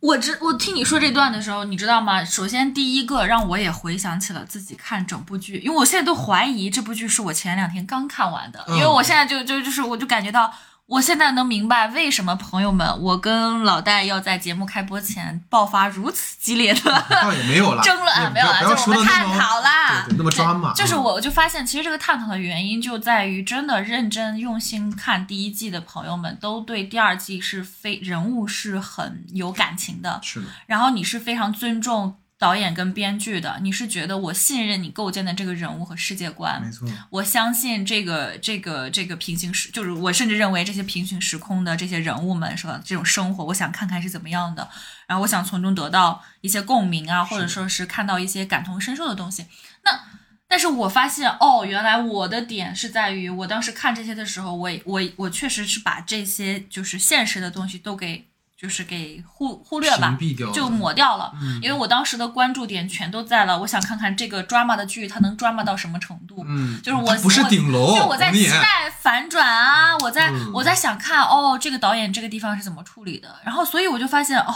[0.00, 2.24] 我知我听你说这段的时候，你知道吗？
[2.24, 10.50] 首先第一个让我也回想起了自己看整部剧，因为我现在都怀疑这部剧是我前两天刚看完的，嗯因为我现在就就就是我就感觉到。
[10.86, 44.68] 我现在能明白为什么朋友们，我跟老戴要在节目开播前爆发如此激烈的倒也没有啦，争论啊，没有了，就是我们探讨啦，对对那么抓嘛就是我我就发现，其实这个探讨的原因就在于，真的认真用心看第一季的朋友们，都对第二季是非人物是很有感情的，是的，然后你是非常尊重导演跟编剧的，你是觉得我信任你构建的这个人物和世界观，没错，我相信这个这个这个平行时，就是我甚至认为这些平行时空的这些人物们是吧，这种生活，我想看看是怎么样的，
[45.06, 49.46] 然后我想从中得到一些共鸣啊，或者说是看到一些感同身受的东西。
[49.82, 49.98] 那
[50.46, 58.28] 但是我发现哦，原来我的点是在于，我当时看这些的时候，我我我确实是把这些就是现实的东西都给
[58.66, 60.18] 就是给忽忽略吧
[60.52, 66.44] 就抹掉了，嗯因为我当时的关注点全都在了，我想看看这个 drama 的剧它能 drama 到什么程度。
[66.48, 74.52] 嗯，就是我不是我顶楼，就我在期待反转啊，我在、嗯我在想看哦，这个导演这个地方是怎么处理的，然后所以我就发现哦，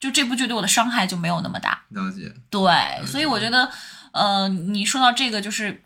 [0.00, 1.82] 就这部剧对我的伤害就没有那么大。
[1.90, 3.70] 了解，对，所以我觉得，
[4.10, 5.80] 呃，你说到这个就是。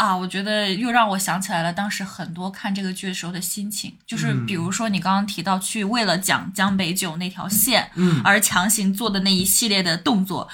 [0.00, 10.48] 啊，我觉得又让我想起来了当时很多看这个剧的时候的心情，就是嗯比如说你刚刚提到去为了讲江北九那条线，嗯，而强行做的那一系列的动作，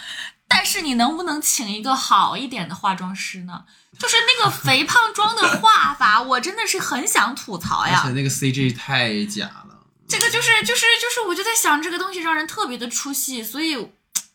[0.48, 3.64] 但是你能不能请一个好一点的化妆师呢？
[3.96, 8.14] 就是那个 肥胖妆的画法，我真的是很想吐槽呀而且。
[8.14, 9.78] 那个 CG 太假了，
[10.08, 13.76] 这个就是就是就是，我就在想这个东西让人特别的出戏，所以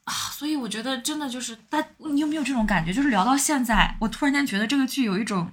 [0.06, 2.92] 啊，所以我觉得真的就是，但你有没有这种感觉？
[2.94, 5.52] 就是聊到现在，我突然间觉得这个剧有一种。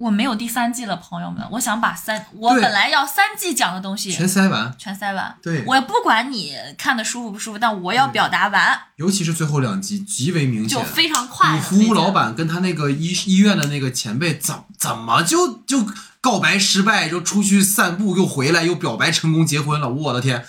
[0.00, 4.74] 我没有第三季了，朋友们，我想把三我本来要三季讲的东西全塞完。
[4.78, 5.36] 全塞完。
[5.42, 10.70] 对，我也不管你看的舒服不舒服，但我要表达完，尤其是最后两集极为明显。
[10.70, 11.58] 就非常快了。
[11.58, 15.86] 五福屋老板跟他那个医医院的那个前辈怎怎么就就
[16.22, 19.90] 告白失败，就出去散步又回来又表白成功结婚了？
[19.90, 20.46] 我的天！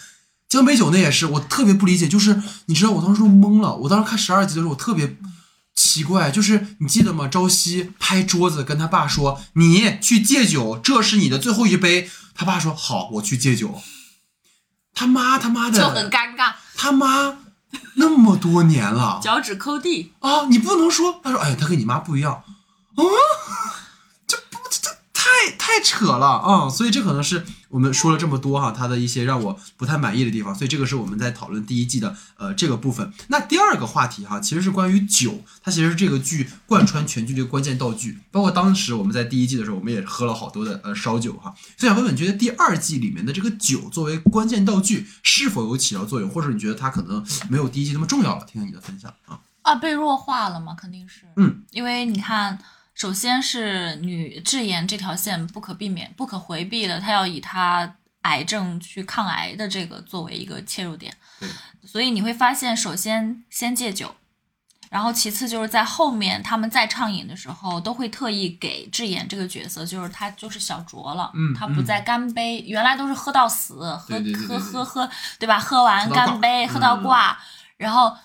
[0.52, 5.16] 江北酒那也是，我特别不理解，就是你知道我当时都懵了，我当时看十二集的时候我特别
[5.74, 7.30] 奇怪，就是你记得吗？
[7.30, 13.82] 朝夕拍桌子跟他爸说：“你去戒酒，这是你的最后一杯。”他爸说：“好，我去戒酒。”
[14.94, 17.38] 他妈他妈的就很尴尬，他妈
[17.94, 20.12] 那么多年了，脚趾抠地。
[20.19, 22.44] 啊，你不能说，他说，哎，他跟你妈不一样，啊，
[22.98, 23.81] 这不这这
[25.22, 33.13] 太太扯了啊、所以这可能是我们说了这么多哈，它的一些让我不太满意的地方，所以这个是我们在讨论第一季的呃这个部分。
[33.28, 38.17] 那第二个话题哈，其实是关于酒，它其实是这个剧贯穿全剧的一个关键道具。
[38.32, 41.54] 包括当时我们在第一季的时候，我们也喝了好多的呃烧酒哈。
[41.78, 48.46] 所以想问问，你觉得第二季里面的这个酒作为关键道具是否有起到作用，或者你觉得它可能没有第一季那么重要了？
[48.46, 49.40] 听听你的分享啊。
[49.62, 51.22] 啊，被弱化了嘛，肯定是。
[51.36, 52.58] 嗯，因为你看，
[52.94, 61.12] 首先是女智妍这条线不可避免、不可回避的，她要以她癌症去抗癌的这个作为一个切入点。
[61.39, 61.50] 对，
[61.87, 64.13] 所以你会发现，首先先戒酒，
[64.92, 75.58] 然后其次就是在后面他们再畅饮的时候，都会特意给智妍这个角色，就是她就是小酌了，嗯他不再干杯，原来都是喝到死，喝喝喝喝，对吧？
[75.58, 77.39] 喝完干杯，喝到嗯挂，
[77.77, 78.15] 然后。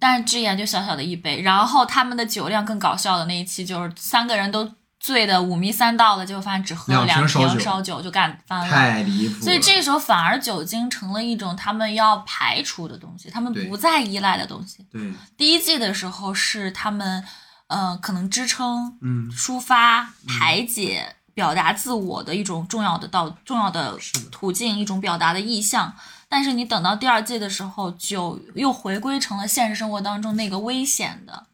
[0.00, 8.66] 但是智妍就小小的一杯，然后他们的酒量更搞笑的那一期就是三个人都醉的五迷三道的，结果发现只喝了两瓶烧酒就干翻了。
[8.66, 9.44] 太离谱。
[9.44, 14.84] 所以这时候反而酒精成了一种他们要排除的东西，他们不再依赖的东西。
[14.90, 17.22] 对，第一季的时候是他们，
[17.68, 23.98] 呃，可能支撑、嗯，抒发、排解、表达自我的一种重要的道重要的
[24.30, 25.94] 途径，一种表达的意向。
[26.30, 31.46] 但是你等到第二季的时候，酒又回归成了现实生活当中那个危险的、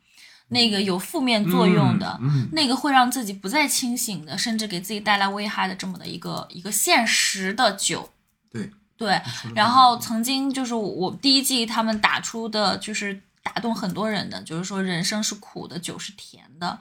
[0.48, 8.10] 那个有负面作用的、嗯，那个会让自己不再清醒的，甚至给自己带来危害的这么的一个一个现实的酒。
[8.52, 9.20] 对对，
[9.54, 16.78] 然后曾经就是我第一季他们打出的就是打动很多人的，就是说人生是苦的，酒是甜的。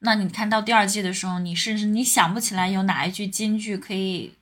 [0.00, 4.34] 那你看到第二季的时候，你甚至你想不起来有哪一句金句可以。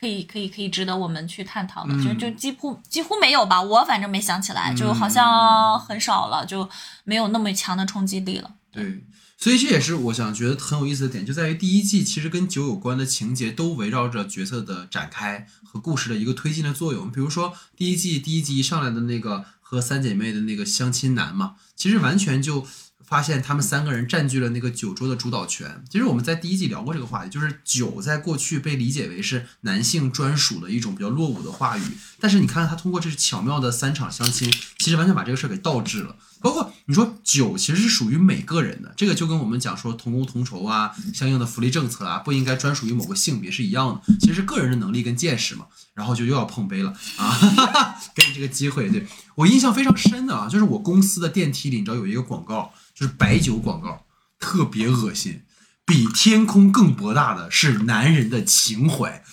[0.00, 6.66] 可以，可以，可以值得我们去探讨的，嗯就就几乎几乎没有吧，我反正没想起来，就好像很少了，就
[7.04, 8.50] 没有那么强的冲击力了。
[8.72, 9.04] 对，
[9.36, 17.12] 所以这也是我想觉得很有意思的点，就在于第一季其实跟酒有关的情节都围绕着角色的展开和故事的一个推进的作用。
[17.12, 22.66] 比如说第一季第一集一上来的那个和三姐妹的那个相亲男嘛，其实完全就。
[23.10, 25.82] 发现他们三个人占据了那个酒桌的主导权。
[25.90, 31.82] 其实我们在第一季聊过这个话题，就是酒在过去被理解为是男性专属的一种比较落伍的话语，
[32.20, 36.14] 但是你看他通过这是巧妙的三场相亲，其实完全把这个事儿给倒置了。
[36.40, 44.18] 包括你说酒其实是属于每个人的，这个就跟我们讲说同工同酬啊，相应的福利政策啊，不应该专属于某个性别是一样的。
[44.18, 45.66] 其实是个人的能力跟见识嘛。
[45.92, 48.88] 然后就又要碰杯了啊，哈哈，给你这个机会。
[48.88, 54.06] 对我印象非常深的啊，就是我公司的电梯里，你知道有一个广告，就是白酒广告，
[54.38, 55.42] 特别恶心。
[55.90, 59.24] 比天空更博大的是男人的情怀，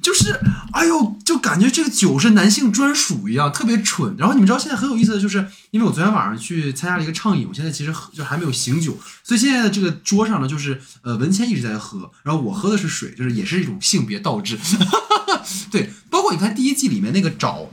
[0.00, 0.38] 就是，
[0.72, 4.14] 哎呦，就感觉这个酒是男性专属一样，特别蠢。
[4.16, 14.56] 然后你们知道现在很有意思的就是，因为我昨天晚上去参加了一个畅饮，我现在其实就还没有醒酒，所以现在的这个桌上呢，就是呃文谦一直在喝，然后我喝的是水，就是也是一种性别倒置。
[15.72, 17.68] 对，包括你看第一季里面那个找。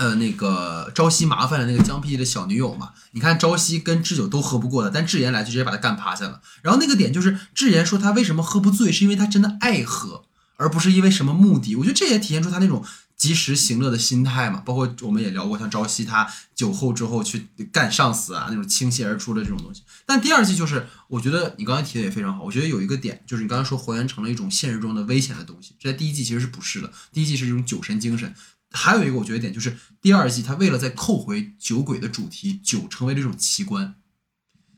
[0.00, 6.40] 呃，那个朝夕麻烦的那个江碧的小女友嘛，你看朝夕跟智久都喝不过的，但智妍来就直接把他干趴下了。
[6.62, 10.24] 然后那个点就是智妍说他为什么喝不醉，是因为他真的爱喝，
[10.56, 11.76] 而不是因为什么目的。
[11.76, 12.82] 我觉得这也体现出他那种
[13.14, 14.62] 及时行乐的心态嘛。
[14.64, 19.82] 包括我们也聊过，像朝夕他酒后之后去干上司啊，那种倾泻而出的这种东西。
[20.06, 22.42] 但第二季就是，我觉得你刚才提的也非常好。
[22.42, 26.90] 我觉得有一个点就是你刚才说还原成了一种现实中的危险的东西，这在第一季其实是不是的。
[27.12, 28.34] 第一季是这种酒神精神。
[28.70, 33.96] 还有一个我觉得点就是第二季，他为了再扣回酒鬼的主题，酒成为了一种奇观。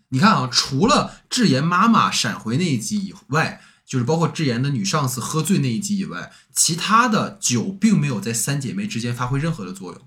[0.08, 10.02] 你看啊，除了智妍妈妈闪回那一集以外，就是包括智妍的女上司喝醉那一集以外，其他的酒并没有在三姐妹之间发挥任何的作用。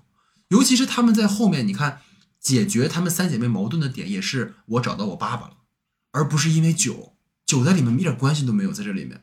[0.48, 2.00] 尤其是他们在后面，你看
[2.40, 5.56] 解决他们三姐妹矛盾的点，也是我找到我爸爸了，
[6.12, 7.14] 而不是因为酒，
[7.44, 9.22] 酒在里面一点关系都没有，在这里面。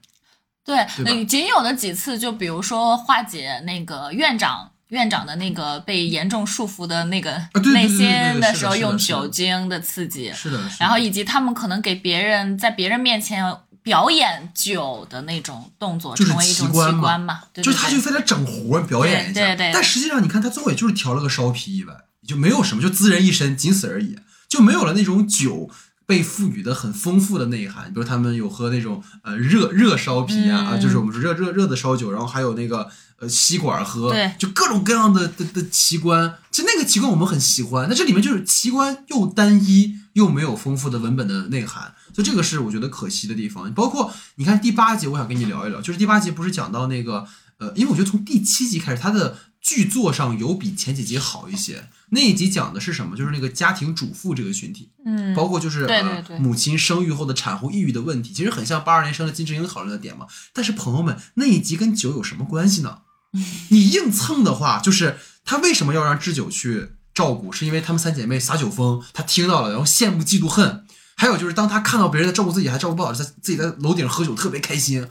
[0.66, 7.32] 对，仅有的几次，就比如说化解那个院长院长的那个被严重束缚的那个
[7.74, 8.08] 内心
[8.40, 13.44] 的时候，用酒精的刺激，是的，然后以及他们可能给别人在别人面前
[13.82, 19.72] 表演酒的那种动作，成为一种奇观嘛对就他就非得整活表演一下，对对对。
[19.74, 21.94] 但实际上你看他最后也就是调了个烧啤以外，
[22.26, 25.70] 就没有什么，就滋人一身，仅此而已，就没有了那种酒
[26.06, 27.94] 被赋予的很丰富的内涵。
[27.94, 32.90] 比如他们有喝那种呃热热烧啤啊，啊嗯就是我们说热热热的烧酒，然后还有那个
[33.20, 36.36] 呃吸管喝，对就各种各样的的的奇观。
[36.52, 41.94] 其实那个奇观我们很喜欢，那这里面就是奇观又单一又没有丰富的文本的内涵。
[42.14, 43.74] 所以这个是我觉得可惜的地方。
[43.74, 47.26] 包括你看第八集，我想跟你聊一聊，就是第八集不是讲到那个
[47.58, 51.88] 呃，因为我觉得从第七集开始，它的剧作上有比前几集好一些。
[52.10, 53.18] 那一集讲的是什么？
[53.18, 60.28] 就是那个家庭主妇这个群体，嗯，包括就是对对对呃、母亲生育后的产后抑郁的问题，其实很像八二年生的金智英讨论的点嘛。
[60.54, 63.00] 但是朋友们，那一集跟酒有什么关系呢？
[63.70, 67.52] 你硬蹭的话，就是他为什么要让智久去照顾？
[67.52, 70.86] 是因为他们三姐妹撒酒疯，他听到了，然后羡慕、嫉妒、恨。
[71.16, 75.08] 还有就是，当他看到别人在照顾自己，还照顾不好，在自己在楼顶喝酒，特别开心。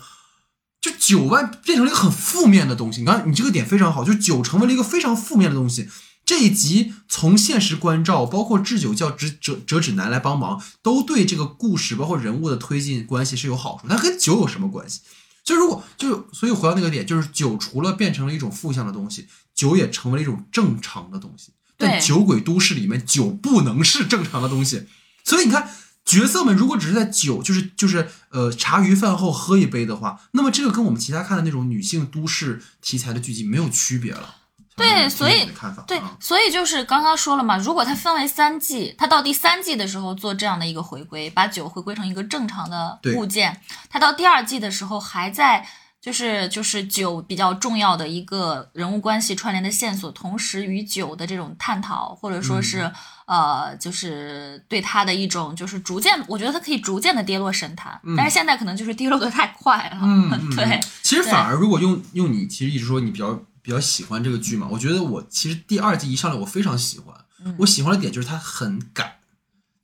[0.82, 3.00] 就酒万变成了一个很负面的东西。
[3.00, 5.88] 你看，你这个点非常好，就是酒成为了一个非常负面的东西。
[6.26, 13.86] 这一集从现实关照，包括智久叫折折折指南来帮忙，都对这个故事包括人物的推进关系是有好处。
[13.88, 15.00] 那跟酒有什么关系？
[15.44, 21.52] 就如果就所以回到那个点，就是酒除了变成了一种负向的东西，酒也成为了一种正常的东西。
[21.76, 24.86] 但对酒鬼都市里面，酒不能是正常的东西。
[25.24, 25.68] 所以你看，
[26.04, 34.36] 角色们如果只是在酒，就是就是呃茶余饭后喝一杯的话，那么这个跟我们其他看的那种女性都市题材的剧集没有区别了。
[34.74, 35.48] 对所以
[35.86, 45.66] 对啊，所以就是刚刚说了嘛，如果它分为三季，它到第三季的时候做这样的一个回归，把酒回归成一个正常的物件，它到第二季的时候还在。
[46.02, 52.92] 就是就是酒比较重要的一个人物关系串联的线索，同时与酒的这种探讨，或者说是、嗯
[53.26, 67.14] 呃，就是对他的一种就是逐渐，我觉得他可以逐渐的跌落神坛，但是现在可能就是跌落的太快了， 嗯，嗯对嗯，其实反而如果用用你其实一直说你比较比较喜欢这个剧嘛，我觉得我其实第二季一上来我非常喜欢，
[67.44, 69.12] 嗯我喜欢的点就是它很敢，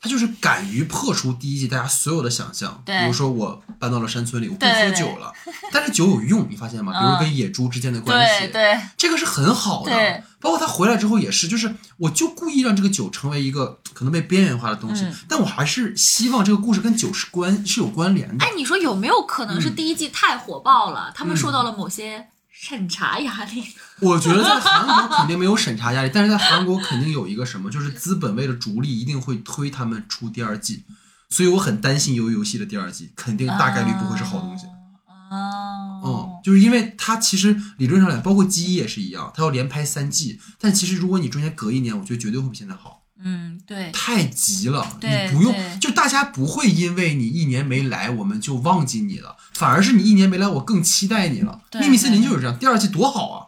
[0.01, 5.33] 它就是敢于破除第一季大家所有的想象，比如说我搬到了山村里，我不喝酒了，
[5.73, 6.93] 但是酒有用，你发现吗？
[6.93, 10.23] 比如嗯跟野猪之间的关系，对对这个是很好的。
[10.41, 18.45] 包括他回来之后也是，就是我就故意让这个酒成为一个可能被边缘化的东西，嗯但我还是希望这个故事跟酒是关是有关联的。
[18.45, 22.29] 哎，你说有没有可能是嗯第一季太火爆了，他们受到了某些
[22.61, 23.63] 审查压力？
[24.03, 30.83] 我觉得在韩国肯定没有审查压力，但是在韩国肯定有一个什么，就是资本为了逐利，一定会推他们出第二季，
[31.31, 34.67] 所以我很担心《鱿鱼游戏》的第二季，肯定大概率不会是好东西。
[35.31, 43.03] 哦，嗯，就是因为它其实理论上来，包括《记忆》也是一样，它要连拍三季，但其实如果你中间隔一年，我觉得绝对会比现在好。
[43.23, 51.61] 嗯，对，太急了，你不用，就大家不会因为你一年没来，我们就忘记你了，反而是你一年没来，我更期待你了。
[51.79, 53.47] 秘密森林就是这样，第二季多好啊，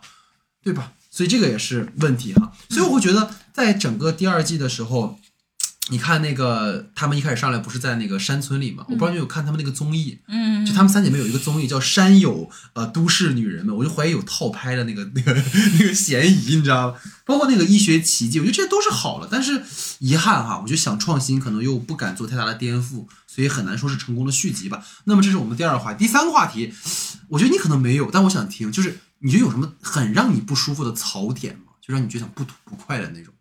[0.62, 0.92] 对吧？
[1.10, 2.52] 所以这个也是问题哈。
[2.68, 5.18] 所以我会觉得，在整个第二季的时候，
[5.88, 8.84] 你看那个他们一开始上来不是在那个山村里嘛？
[8.88, 15.34] 我不知道你有看他们那个综艺，嗯，就她们三姐妹有一个综艺叫《山友呃都市女人们》，我就怀疑有套拍的那个那个
[15.78, 16.98] 那个嫌疑，你知道吗？
[17.24, 19.62] 包括那个医学奇迹，我觉得这些都是好了，但是
[19.98, 24.84] 遗憾哈，我就想创新可能又不敢做太大的颠覆，所以很难说是成功的续集吧。
[25.04, 26.72] 那么这是我们第二个话题，第三个话题，
[27.28, 31.72] 我觉得你可能没有，但我想听，就是你觉得有什么很让你不舒服的槽点吗？
[31.80, 33.32] 就让你觉得想不吐不快的那种。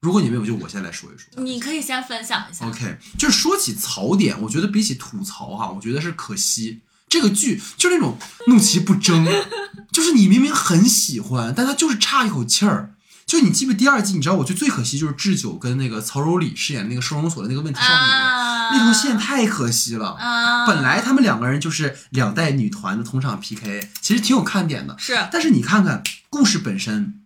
[0.00, 1.42] 如果你没有，就我先来说一说。
[1.44, 2.66] 你可以先分享一下。
[2.66, 6.80] OK，就是说起槽点，我觉得比起吐槽哈，我觉得是可惜。
[7.08, 9.26] 这个剧就是那种怒其不争，
[9.92, 12.94] 就是你明明很喜欢，但他就是差一口气儿。
[13.26, 14.14] 就你记不第二季？
[14.14, 20.12] 你知道我觉得最可惜就是智久跟那个曹柔里饰演那个收容所的那个问题少女，啊，那条线太可惜了。
[20.14, 24.96] 啊，本来他们两个人就是两代女团的同场 PK，其实挺有看点的。
[24.98, 27.19] 是但是你看看故事本身，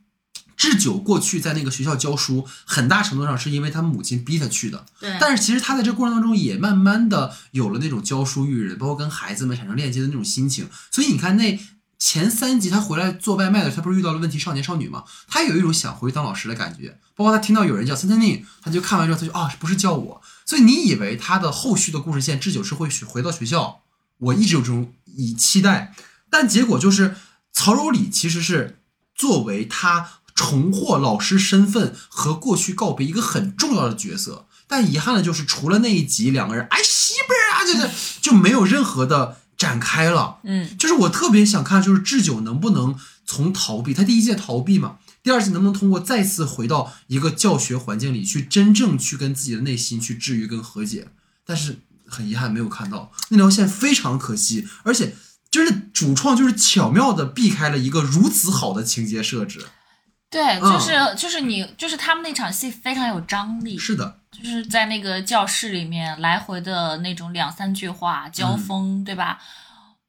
[0.57, 4.87] 智久过去在那个学校教书，很大程度上是因为他母亲逼他去的。
[5.01, 10.69] 对，但是其实他在这过程当中也慢慢的有了那种教书育人，包括跟孩子们产生链接的那种心情。
[10.91, 11.59] 所以你看那
[11.99, 15.05] 前三集他回来做外卖的时候，他不是遇到了问题少年少女吗？
[15.27, 16.99] 他有一种想回去当老师的感觉。
[17.17, 20.21] 包括他听到有人叫森森宁，他就看完之后他就啊不是叫我。
[20.45, 23.83] 所以你以为他的后续的故事线智久是会回到学校，
[24.19, 25.95] 我一直有这种以期待，
[26.29, 27.15] 但结果就是
[27.53, 28.81] 曹柔里其实是
[29.15, 34.47] 作为他重获老师身份和过去告别一个很重要的角色。
[34.67, 40.39] 但遗憾的就是，除了那一集两个人哎媳妇儿啊，就是 就没有任何的展开了。
[40.43, 51.09] 嗯就是我特别想看，就是智久能不能从逃避，他第一季逃避嘛，第二季能不能通过再次回到一个教学环境里去，真正去跟自己的内心去治愈跟和解。
[51.45, 55.15] 但是很遗憾没有看到那条线，非常可惜，而且
[55.51, 59.67] 就是主创就是巧妙的避开了一个如此好的情节设置。
[60.35, 60.73] 对，嗯。
[60.73, 69.39] 就是就是你就是他们那场戏非常有张力，是的，就是在那个教室里面来回的那种两三句话交锋，嗯对吧？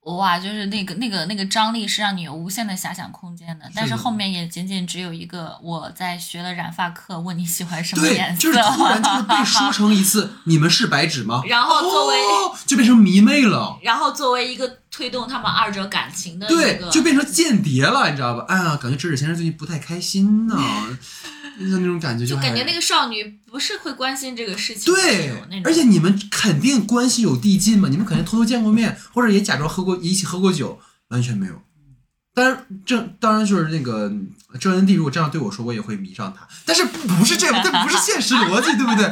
[0.06, 9.44] 哇，就是那个那个那个张力是让你有无限的遐想空间的，但是后面也仅仅只有一个我在学了染发课，问你喜欢什么颜，色，就是突然就是被。
[9.44, 13.80] 说成一次“你们是白纸吗”， 然后作为哦、就变成迷妹了。
[13.82, 18.46] 然后作为一个推动他们二者感情的一对，就变成间谍了，你知道吧？
[18.48, 20.56] 哎呀，感觉折纸先生最近不太开心呢，
[21.60, 25.34] 就那种感觉还就感觉那个少女不是会关心这个事情对
[25.66, 30.80] 而且你们肯定关系有递进嘛，你们肯定偷偷见过面，或者也假装喝过一起喝过酒，
[31.10, 31.62] 完全没有。
[32.34, 34.12] 当然，这当然就是那个
[34.60, 36.46] 郑恩地，如果这样对我说，我也会迷上他。
[36.66, 39.10] 但是不不是这样，这不是现实逻辑，对不对？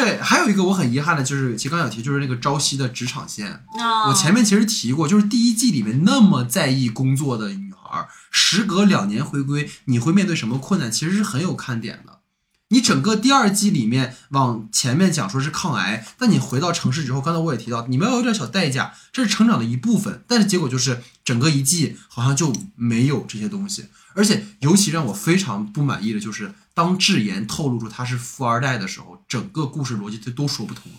[0.00, 3.64] 对，还有一个我很遗憾的就是，其实刚刚有提，就是那个朝夕的职场线。
[3.78, 10.90] 哦我前面其实提过，就是第一季里面那么在意工作的女孩，时隔两年回归，你会面对什么困难？
[10.90, 12.20] 其实是很有看点的。
[12.68, 20.24] 你整个第二季里面往前面讲说是抗癌，但你回到城市之后，刚才我也提到，你们要有点小代价，这是成长的一部分。
[20.26, 30.98] 但是结果就是整个一季好像就没有这些东西，而且尤其让我非常不满意的就是，当智妍透露出他是富二代的时候，整个故事逻辑就都说不通了。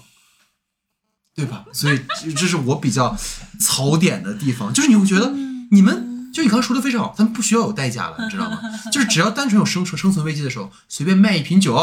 [1.36, 1.66] 对吧？
[1.74, 3.18] 所以这这是我比较
[3.60, 5.34] 槽点的地方，就是你会觉得
[5.72, 8.60] 你们就你刚才说的非常好，咱们不需要有代价了， 你知道吗？
[8.92, 11.80] 就是只要单纯有生存生存危机的时候，随便卖一瓶酒，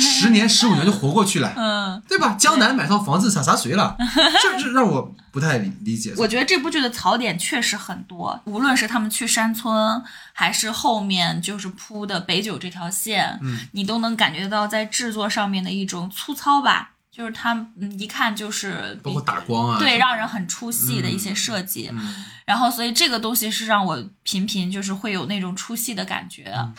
[0.00, 2.34] 十年十五年就活过去了，嗯，对吧？
[2.38, 3.96] 江南买套房子洒洒水了，
[4.42, 6.14] 这这让我不太理理解。
[6.16, 10.02] 我觉得这部剧的槽点确实很多，无论是他们去山村，
[10.32, 26.52] 还是后面就是铺的北九这条线，嗯，你都能感觉到在制作上面的一种粗糙吧，就是他嗯一看就是比包括打光啊，对让人很出戏的一些设计，嗯然后所以这个东西是让我频频就是会有那种出戏的感觉。
[26.56, 26.74] 嗯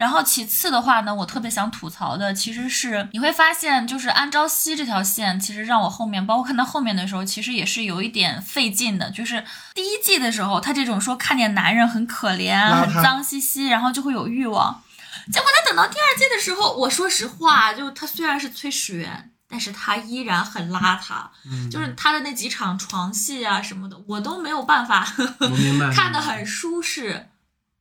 [0.00, 9.10] 然后其次的话呢，我特别想吐槽的其实是你会发现，就是安朝夕这条线，其实让我后面，包括看到后面的时候，其实也是有一点费劲的。
[9.10, 14.82] 就是第一季的时候，他这种说看见男人很可怜、很脏兮兮，然后就会有欲望。
[15.30, 27.28] 结果他等到第二季的时候，我说实话，就他虽然是崔始源，但是他依然很邋遢，嗯就是他的那几场床戏啊什么的，我都没有办法我明白， 看得很舒适。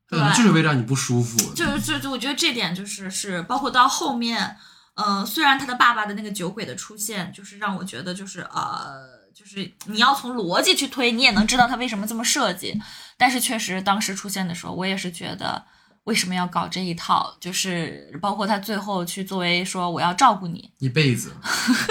[0.10, 1.38] 对，就是为了让你不舒服。
[1.54, 4.58] 就是就就我觉得这点就是是包括到后面，
[4.96, 9.04] 呃，虽然他的爸爸的那个酒鬼的出现，就是让我觉得就是呃，
[9.36, 12.82] 就是你要从逻辑去推，你也能知道他为什么这么设计，
[13.18, 15.64] 但是确实当时出现的时候，我也是觉得
[16.06, 21.32] 为什么要搞这一套，就是包括他最后去作为说我要照顾你，一辈子，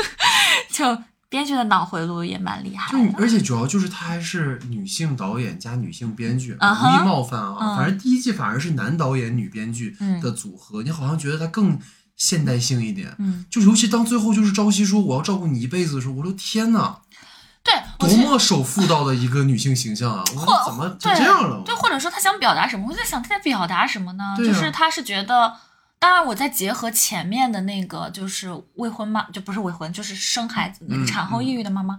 [0.71, 0.97] 就
[1.29, 2.97] 编剧的脑回路也蛮厉害。
[3.17, 7.57] 而且主要就是他还是女性导演加女性编剧，无意冒犯啊。
[7.61, 11.79] 嗯反正第一季反而是男导演女编剧的组合，你好像觉得他更
[12.17, 13.15] 现代性一点。
[13.19, 16.99] 嗯，就尤其当最后就是朝夕说我要照顾你一辈子的时候，我说天哪，
[17.99, 20.25] 对，多么守妇道的一个女性形象啊！
[20.35, 21.63] 我怎么就对这样了？
[21.65, 22.87] 对，或者说她想表达什么？
[22.89, 24.25] 我在想她在表达什么呢？
[24.25, 25.55] 啊就是她是觉得，
[25.99, 31.99] 当然我在结合前面的那个，就是未婚妈，就不是未婚，就是生孩子产后抑郁的妈妈。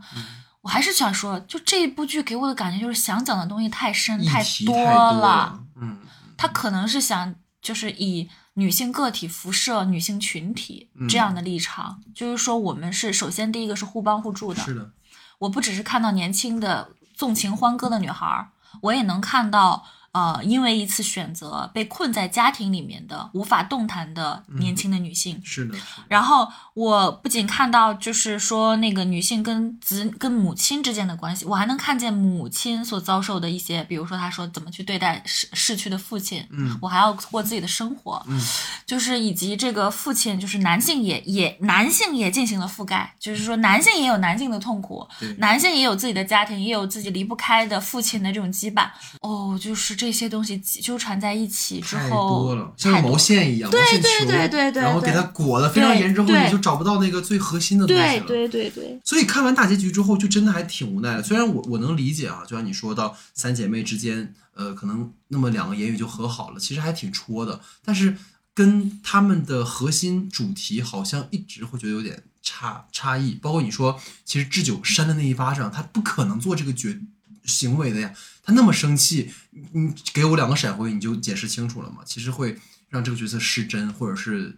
[0.61, 5.97] 我还是想说，就这一部剧给我的感觉就是想讲的东西太深太多了。，嗯，
[6.35, 14.91] 他可能是想就是以女性个体辐射女性群体嗯这样的立场，就是说我们是首先第一个是互帮互助的，是的，
[15.39, 18.49] 我不只是看到年轻的纵情欢歌的女孩，
[18.81, 25.39] 我也能看到呃，因为一次选择被困在家庭里面的无法动弹的年轻的女性。
[25.43, 38.41] 是的，是的然后我不仅看到，就是说那个女性跟子跟母亲之间的关系，我还能看见母亲所遭受的一些，比如说她说怎么去对待逝逝去的父亲，嗯我还要过自己的生活，嗯
[38.85, 45.07] 就是以及这个父亲，就是男性也也男性也进行了覆盖，就是说男性也有男性的痛苦，
[45.37, 48.89] 男性也有自己的家庭，也有自己离不开的父亲的这种羁绊。
[49.21, 58.25] 哦，就是这些东西纠缠在一起之太后，多了，像个毛线一样，毛线对球，对对对对然后给它裹得非常严之后，你就找不到那个最核心的东西了。
[58.25, 61.21] 对对对对，所以看完大结局之后，就真的还挺无奈的。
[61.21, 67.59] 虽然我我能理解啊，就像你说到三姐妹之间，呃，可能那么两个言语就和好了，其实还挺戳的。
[67.83, 68.15] 但是
[68.53, 73.33] 跟他们的核心主题好像一直会觉得有点差差异。
[73.41, 76.97] 包括你说，其实智久扇的那一巴掌，他不可能做这个决
[77.43, 78.13] 行为的呀。
[78.49, 79.29] 他那么生气，
[79.73, 81.97] 你给我两个闪回，你就解释清楚了嘛。
[82.03, 82.57] 其实会
[82.89, 84.57] 让这个角色失真，或者是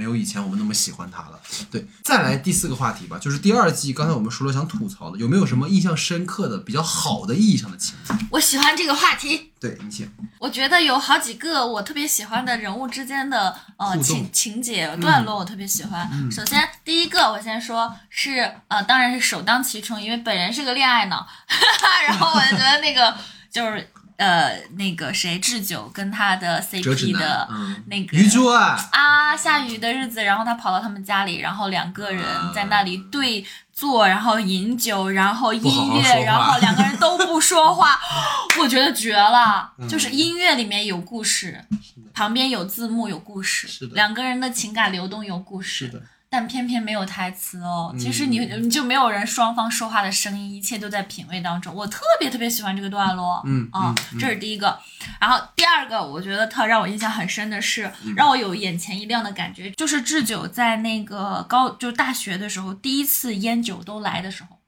[0.00, 1.38] 没有以前我们那么喜欢他了。
[1.70, 8.14] 对，再来第四个话题吧，就是第二季，刚才我们说了想吐槽的，有没有什么印象深刻的、比较好的意义上的情节？
[8.30, 9.52] 我喜欢这个话题。
[9.60, 16.08] 对你请，我觉得有好几个我特别喜欢的人物之间的呃情情节段落，我特别喜欢。
[16.32, 21.28] 首先第一个我先说是呃，当然是首当其冲，因为本人是个恋爱脑，
[22.08, 23.14] 然后我就觉得那个
[23.52, 23.86] 就是
[24.20, 32.22] 呃那个谁智久跟他的 CP 的，嗯，那个鱼珠啊，啊，下雨的日子，然后他跑到他们家里，然后两个人
[32.54, 33.42] 在那里对
[33.72, 35.62] 坐，然后饮酒，然后音
[35.94, 37.98] 乐，好好然后两个人都不说话，
[38.60, 39.72] 我觉得绝了。
[39.78, 41.64] 嗯就是音乐里面有故事，
[42.12, 47.90] 旁边有字幕有故事，两个人的情感流动有故事，的，但偏偏没有台词哦。
[47.92, 51.74] 嗯其实你你就没有人双方说话的声音，一切都在品味当中。
[51.74, 54.78] 我特别特别喜欢这个段落，嗯啊、嗯这是第一个。
[55.20, 64.58] 然后第二个，我觉得特让我印象很深的是，嗯让我有眼前一亮的感觉，就是智久在那个高就是大学的时候，第一次烟酒都来的时候，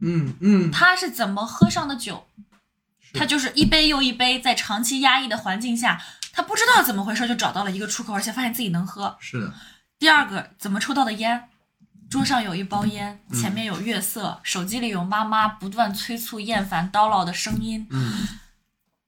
[0.00, 2.26] 嗯嗯，他是怎么喝上的酒？
[3.12, 6.00] 他就是一杯又一杯，在长期压抑的环境下，
[6.32, 9.16] 他不知道怎么回事就找到了一个出口，而且发现自己能喝。
[9.18, 9.52] 是的，
[10.00, 11.44] 第二个，怎么抽到的烟？
[12.08, 17.86] 桌上有一包烟，嗯前面有月色，手机里有妈妈不断催促、厌烦、叨唠的声音。
[17.90, 18.26] 嗯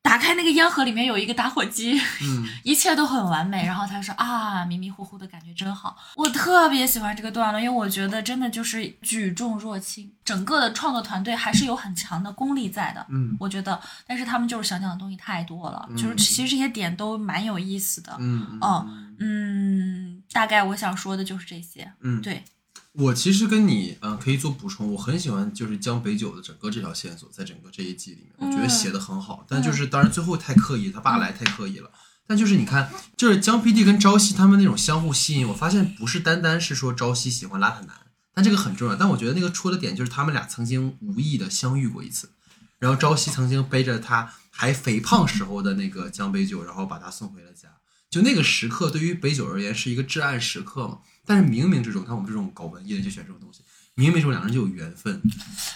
[0.03, 3.65] 打开那个烟盒，里面有一个打火机，嗯 一切都很完美。
[3.65, 5.97] 然后他说啊，迷迷糊糊的感觉真好。
[6.17, 13.07] 我特别喜欢这个段落，因为我觉得真的就是举重若轻，整个的创作团队还是有很强的功力在的。
[13.09, 18.15] 嗯我觉得，但是他们就是想讲的东西太多了，就是嗯其实这些点都蛮有意思的。
[18.19, 21.93] 嗯哦嗯嗯，大概我想说的就是这些。
[22.01, 22.45] 嗯，对，
[22.93, 31.91] 我其实跟你嗯、呃可以做补充，我很喜欢就是江北九的整个这条线索，在整个这一季里面，我觉得嗯写的很好，但就是当然最后太刻意，他爸来太刻意了。
[32.27, 37.91] 但就是你看，就是江 PD 跟朝夕他们那种相互吸引，我发现不是单单是说朝夕喜欢邋遢男，
[38.33, 38.95] 但这个很重要。
[38.95, 42.31] 但我觉得那个戳的点就是他们俩曾经无意的相遇过一次，
[42.79, 47.69] 然后朝夕曾经背着他还肥胖时候的那个江北九，然后把他送回了家。
[48.13, 50.99] 就那个时刻，对于北九而言是一个至暗时刻嘛。
[51.25, 53.63] 但是冥冥之中，看我们这种搞文艺的就选这种东西，
[53.97, 55.23] 冥冥之中两人就有缘分。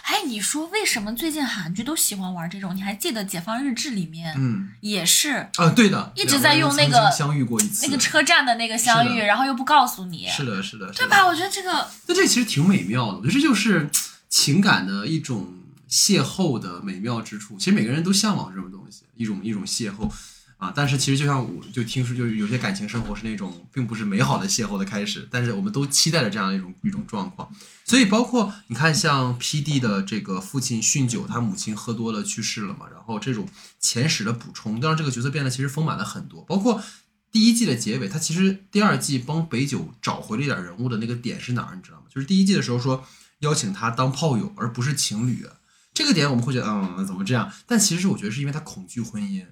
[0.02, 2.76] 哎，你说为什么最近韩剧都喜欢玩这种？
[2.76, 11.26] 你还记得《解放日志》里面、嗯也是啊，对的，一直在用那个相遇过一次，那个车站的那个相遇，然后又不告诉你，是的，是的，是的对吧？
[11.26, 13.88] 我觉得这个那这其实挺美妙的，我觉得这就是
[14.28, 15.54] 情感的一种
[15.88, 17.56] 邂逅的美妙之处。
[17.56, 20.10] 其实每个人都向往这种东西，一种一种邂逅
[20.58, 20.72] 啊。
[20.74, 27.50] 但是其实就像我就听说，就是有些感情生活是那种并不是美好的邂逅的开始，但是我们都期待着这样一种一种状况。
[27.84, 33.48] 所以包括你看，像 P.D 的这个父亲酗酒，他母亲喝多了去世了嘛，然后这种
[33.78, 36.42] 前史的补充，让这个角色变得其实丰满了很多。
[36.44, 36.82] 包括
[37.30, 42.04] 第一季的结尾，他其实第二季帮北九找回了一点人物的那个点是哪儿，你知道吗？
[42.12, 43.04] 就是第一季的时候说
[43.40, 45.46] 邀请他当炮友，而不是情侣。
[45.92, 47.52] 这个点我们会觉得，嗯，怎么这样？
[47.66, 49.44] 但其实我觉得是因为他恐惧婚姻，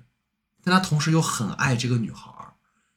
[0.65, 2.55] 但他同时又很爱这个女孩儿，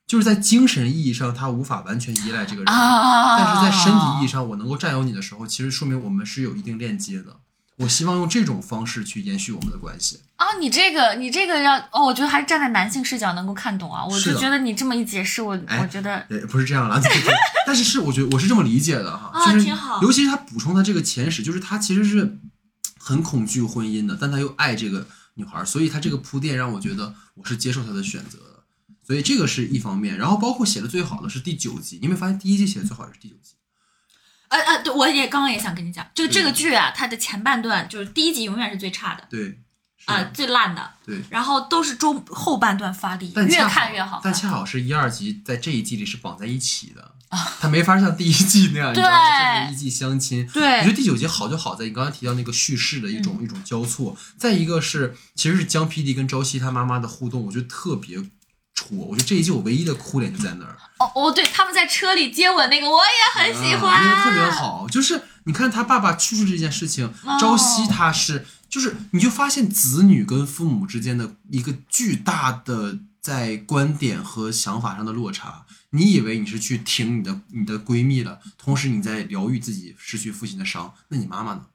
[0.08, 7.38] 就是在精神意义上他无法完全依赖这个人，啊，但是在身体意义上我能够占有你的时候，其实说明我们是有一定链接的。
[7.78, 10.20] 我希望用这种方式去延续我们的关系。
[10.38, 14.04] 啊，你这个你这个要哦，我觉得还是站在男性视角能够看懂啊。
[14.04, 17.00] 我就觉得你这么一解释，我哎我觉得也不是这样了，
[17.68, 22.40] 但是是我觉得我是这么理解的哈，啊就是挺好尤其是他补充他这个前史，就是他其实是
[22.98, 25.06] 很恐惧婚姻的，但他又爱这个
[25.38, 28.64] 女孩，所以她这个铺垫让我觉得我是接受她的选择的，
[29.06, 30.18] 所以这个是一方面。
[30.18, 33.54] 然后包括写的最好的是第九集，你有没有发现第一季写的最好的是第九集？
[34.50, 39.60] 呃呃，对，我也刚刚也想跟你讲，就这个剧啊，它的前半段就是第一集永远是最差的对，
[40.06, 41.22] 啊、的最烂的，对。
[41.30, 44.22] 然后都是中后半段发力，越看越好。
[44.24, 47.16] 但恰好是一二集在这一季里是绑在一起的，
[47.60, 49.18] 它没法像第一季那样，你知道吗？
[49.18, 50.48] 对这是一季相亲。
[50.54, 58.18] 对我觉得第九集好就好在你刚才提到那个叙事的一种、一种交错，再一个是其实是江 PD 跟朝夕他妈妈的互动，我觉得特别
[58.74, 58.98] 戳。
[58.98, 64.88] 我觉得这一季我唯一的哭点就在那儿，哦哦，对，他们在车里接吻那个我也很喜欢，特别好。
[64.90, 72.98] 就是你看他爸爸去世这件事情，哦朝夕他是就是你就发现子女跟父母之间的一个巨大的
[73.28, 75.66] 在观点和想法上的落差。
[75.90, 81.66] 你以为你是去挺你的你的闺蜜了，同时你在疗愈自己失去父亲的伤，那你妈妈呢？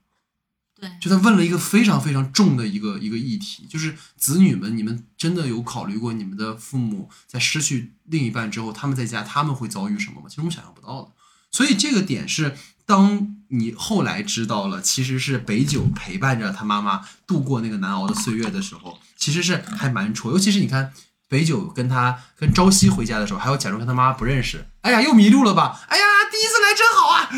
[0.81, 10.27] 对，就他问了一个非常非常重的一个一个议题，就是子女们，你们真的有考虑过你们的父母在失去另一半之后，他们在家他们会遭遇什么吗？
[10.27, 11.11] 其实我们想象不到的。
[11.51, 20.33] 所以这个点是，当你后来知道了，其实是北九陪伴着他妈妈度过那个难熬的岁月的时候，其实是还蛮戳。
[20.33, 20.93] 尤其是你看
[21.33, 25.81] 北九跟他跟朝夕回家的时候，还要假装跟他妈妈不认识，哎呀又迷路了吧？
[25.89, 27.31] 哎呀第一次来真好啊！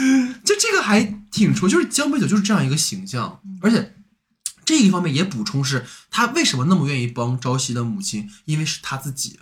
[0.44, 3.92] 就这个还挺出，就是江北九就是这样一个形象，而且。
[4.66, 9.38] 这一方面也补充是，他为什么那么愿意帮朝夕的母亲，因为是他自己，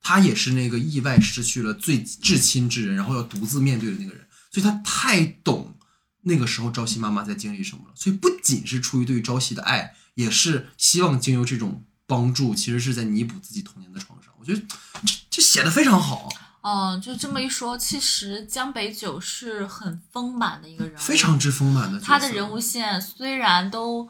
[0.00, 5.76] 他也是那个意外失去了最至亲之人，然后要独自面对的那个人，所以他太懂
[6.22, 7.92] 那个时候朝夕妈妈在经历什么了。
[7.94, 14.32] 所以不仅是出于对于朝夕的爱，也是希望经由这种帮助，其实是在弥补自己童年的创伤。
[14.38, 14.60] 我觉得
[15.04, 16.28] 这这写的非常好。
[16.62, 22.00] 嗯，就这么一说，其实江北九是很丰满的一个人物，非常之丰满的。
[22.00, 24.08] 他的人物线虽然都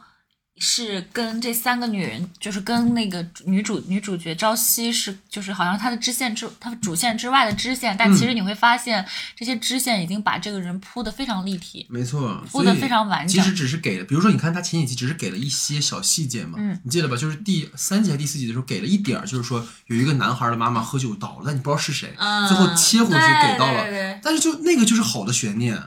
[0.59, 9.05] 是跟这三个女人，就是跟那个女主女主角朝夕是，就是好像她的支线之，她主线之外的支线，但其实你会发现，
[9.37, 11.87] 这些支线已经把这个人铺的非常立体。
[11.91, 17.17] 没错，铺的非常完整其实只是给了，比如说，你看他前几集只是给了一些小细节嘛，嗯你记得吧？
[17.17, 25.79] 就是第三集还是第四集的时候给了一点儿，就是说有一个男孩的妈妈喝酒倒了，但你不知道是谁，嗯，最后切回去给到了对对对但是就那个就是好的悬念。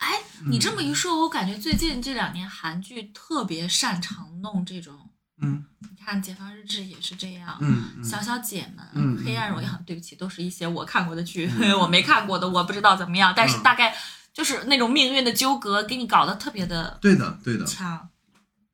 [0.00, 0.60] 哎，你嗯。
[0.60, 5.64] 这么一说，我感觉最近这两年韩剧特别擅长弄这种，嗯。
[5.80, 8.04] 你看《解放日志》也是这样，嗯嗯。
[8.04, 11.48] 小小姐们，嗯黑暗荣耀，对不起，都是一些我看过的剧，
[11.80, 13.62] 我没看过的，我不知道怎么样，但是嗯。
[13.62, 13.94] 大概
[14.32, 17.64] 就是那种命运的纠葛，给你搞得特别的对的对的。
[17.64, 18.08] 强。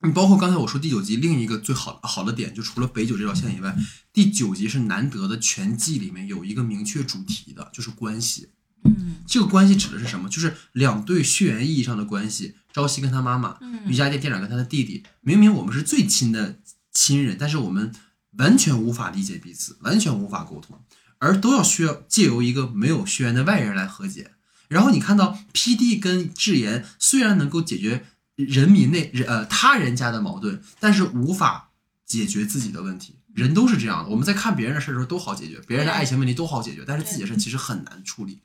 [0.03, 3.75] 你包括刚才我说第九集另一个最好好的点，就除了北九这条线以外，
[4.13, 8.51] 第九集是难得的全季里面有一个明确主题的，就是关系。
[8.87, 10.29] 嗯这个关系指的是什么？
[10.29, 12.55] 就是两对血缘意义上的关系。
[12.73, 16.59] 朝夕跟他妈妈，嗯瑜伽店店长跟他的弟弟，明明我们是最亲的
[16.93, 17.91] 亲人，但是我们
[18.33, 20.79] 完全无法理解彼此，完全无法沟通，
[21.19, 24.33] 而都要需要借由一个没有血缘的外人来和解。
[24.69, 31.71] 然后你看到 P.D 跟智妍虽然能够解决人民内人呃他人家的矛盾，但是无法
[32.05, 33.17] 解决自己的问题。
[33.33, 38.41] 人都是这样的，我们在看别人的事儿的时候都好解决，别人的爱情问题都好解决，但是自己的事其实很难处理。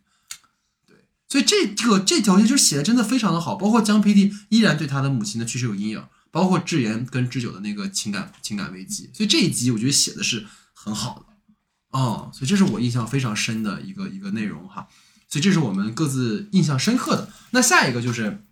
[1.32, 11.98] 所以这个这条线就写的真的非常的好，包括江 PD 依然对他的母亲的去世有阴影，包括智妍跟智久的那个情感情感危机，所以这一集我觉得写的是很好的。
[11.98, 14.90] 哦，所以这是我印象非常深的一个一个内容哈，
[15.30, 17.30] 所以这是我们各自印象深刻的。
[17.52, 18.44] 那下一个就是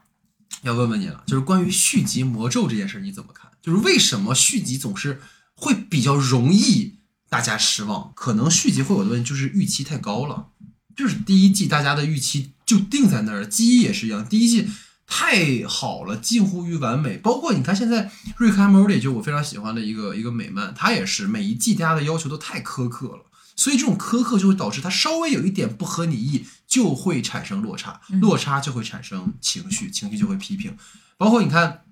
[0.61, 3.51] 要问问你了，就是关于续集魔咒这件事，你怎么看？
[3.61, 5.21] 就是为什么续集总是
[5.53, 8.13] 会比较容易大家失望？
[8.15, 10.47] 可能续集会有的问题就是预期太高了，
[10.95, 14.69] 就是第一季大家的预期就定在那儿了，记忆也是一样，第一季
[15.07, 17.17] 太好了，近乎于完美。
[17.17, 23.25] 包括你看现在瑞克和莫里，就我非常喜欢的一个一个美漫，它也是每一季大家的要求都太苛刻了。
[23.55, 30.77] 所以这种苛刻就会导致它稍微有一点不合你意，就会产生落差，嗯落差就会产生情绪，情绪就会批评。
[31.17, 31.85] 包括你看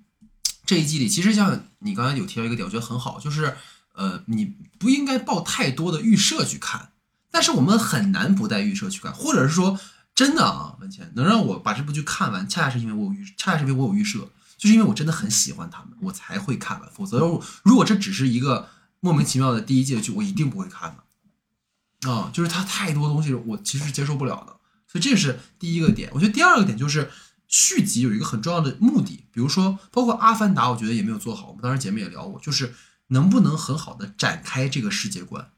[0.64, 3.56] 这一季里，其实像你刚才有提到一个点，我觉得很好，就是
[3.96, 6.92] 呃，你不应该抱太多的预设去看，
[7.32, 9.76] 但是我们很难不带预设去看，或者是说
[10.18, 16.90] 真的啊，文倩能让我把这部剧看完，恰恰是因为我有预，恰恰是因为我有预设，就是因为我真的很喜欢他们，我才会看完。
[16.90, 17.20] 否则，
[17.62, 22.10] 如果这只是一个莫名其妙的第一季的剧，我一定不会看的。
[22.10, 24.56] 啊、就是它太多东西，我其实是接受不了的。
[24.88, 26.10] 所以这是第一个点。
[26.12, 27.12] 我觉得第二个点就是
[27.46, 31.46] 续集有一个很重要的目的，比如说包括《阿凡达》，我觉得也没有做好。
[31.46, 32.74] 我们当时节目也聊过，就是
[33.10, 35.52] 能不能很好的展开这个世界观，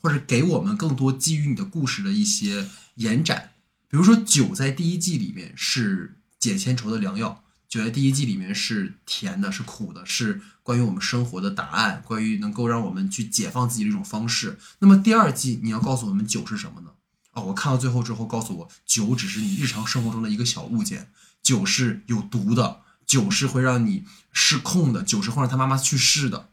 [0.00, 3.51] 或者给我们更多基于你的故事的一些延展。
[3.92, 14.58] 比如说酒在第一季里面是解千愁的良药，酒在第一季里面是甜的，是苦的，是关于我们生活的答案，关于能够让我们去解放自己的一种方式。
[14.78, 16.92] 那么第二季你要告诉我们酒是什么呢？
[17.32, 21.10] 哦，我看到最后之后告诉我，酒只是你日常生活中的一个小物件，
[21.42, 26.48] 酒是有毒的，酒是会让你失控的，酒是会让他妈妈去世的，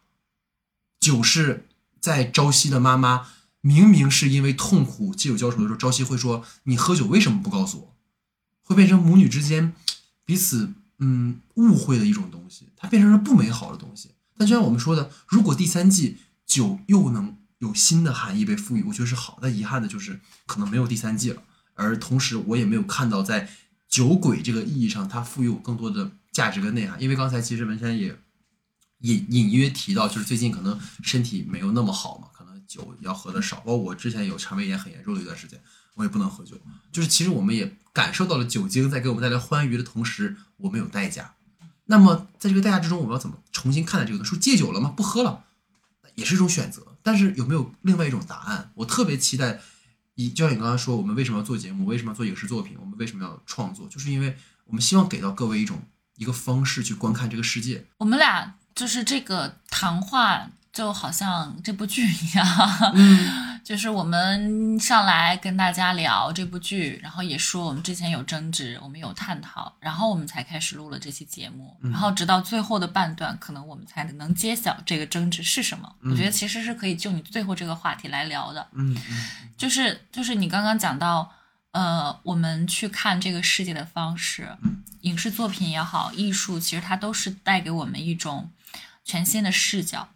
[0.99, 1.69] 酒是
[2.01, 3.27] 在朝夕的妈妈
[3.61, 7.95] 明明是因为痛苦借酒浇愁的时候，朝夕会说：“你喝酒为什么不告诉我？”
[8.63, 9.73] 会变成母女之间
[10.25, 12.05] 彼此嗯误会的。
[12.05, 13.77] 一种东西，它变成了不美好的。
[13.77, 14.11] 东西。
[14.37, 18.13] 但就像我们说的，如果第三季酒又能有新的。
[18.13, 19.39] 含义被赋予，我觉得是好。
[19.41, 19.87] 但遗憾的。
[19.87, 21.41] 就是可能没有第三季了，
[21.73, 23.49] 而同时我也没有看到在
[23.87, 26.11] 酒鬼这个意义上，它赋予我更多的。
[26.31, 27.01] 价值跟内涵。
[27.01, 28.15] 因为刚才其实文山也
[28.99, 32.27] 隐隐约提到，就是最近可能身体没有那么好嘛，
[32.69, 33.57] 酒要喝的少。
[33.57, 35.61] 包括我之前有肠胃炎很严重的一段时间，
[35.95, 36.55] 我也不能喝酒。
[36.91, 41.33] 就是其实我们也感受到了酒精在给我们带来欢愉的同时，我们有代价。
[41.85, 44.29] 那么在这个代价之中，我们要怎么重新看待这个东西？
[44.29, 44.93] 说戒酒了吗？
[44.95, 45.43] 不喝了，
[46.13, 46.95] 也是一种选择。
[47.01, 48.71] 但是有没有另外一种答案？
[48.75, 49.59] 我特别期待。
[50.15, 51.85] 以就像你刚刚说，我们为什么要做节目？
[51.85, 52.75] 为什么要做影视作品？
[52.77, 53.87] 我们为什么要创作？
[53.87, 55.81] 就是因为我们希望给到各位一种
[56.17, 57.85] 一个方式去观看这个世界。
[57.99, 62.47] 我们俩就是这个谈话，就好像这部剧一样，
[62.95, 71.91] 嗯， 就是我们上来跟大家聊这部剧，然后也说我们之前有争执，我们有探讨，然后我们才开始录了这期节目，嗯。
[71.91, 75.93] 然后直到最后的半段，可能我们才能揭晓这个争执是什么。
[76.03, 78.65] 我觉得其实是可以就你最后这个话题来聊的。
[78.71, 81.29] 嗯嗯就是就是你刚刚讲到，
[81.71, 84.81] 呃，我们去看这个世界的方式，嗯。
[85.01, 88.49] 影视作品也好，艺术其实它都是带给我们一种
[89.03, 90.07] 全新的视角。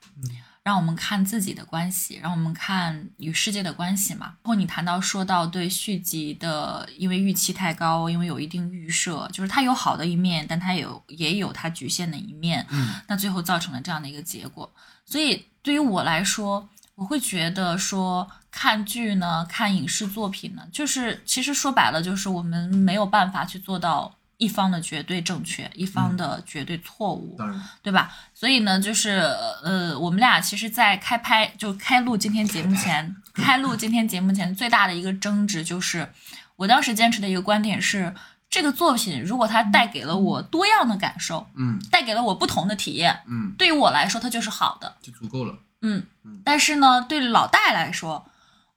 [0.64, 4.28] 嗯让我们看自己的关系，让我们看与世界的关系嘛。
[4.44, 12.66] 然后你谈到说到对续集的，因为预期太高，因为有一定预设，就是它有好的一面，但它有也有它局限的一面。
[12.70, 14.74] 嗯，那最后造成了这样的一个结果。
[15.06, 27.38] 所以对于我来说，我会觉得说看剧呢，看影视作品呢，就是其实说白了，就是我们没有办法去做到一方的绝对正确，一方的绝对错误。
[27.82, 28.12] 对吧？
[28.34, 29.20] 所以呢，就是
[29.64, 36.12] 呃，我们俩其实，在开拍就开录今天节目前， 开录今天节目前最大的一个争执就是，
[36.56, 38.14] 我当时坚持的一个观点是，
[38.50, 44.96] 这个作品如果它带给了我多样的感受，嗯带给了我不同的体验，嗯，对于我来说，它就是好的。
[45.02, 45.58] 就足够了。
[45.82, 46.06] 嗯，
[46.46, 48.26] 但是呢，对老戴来说，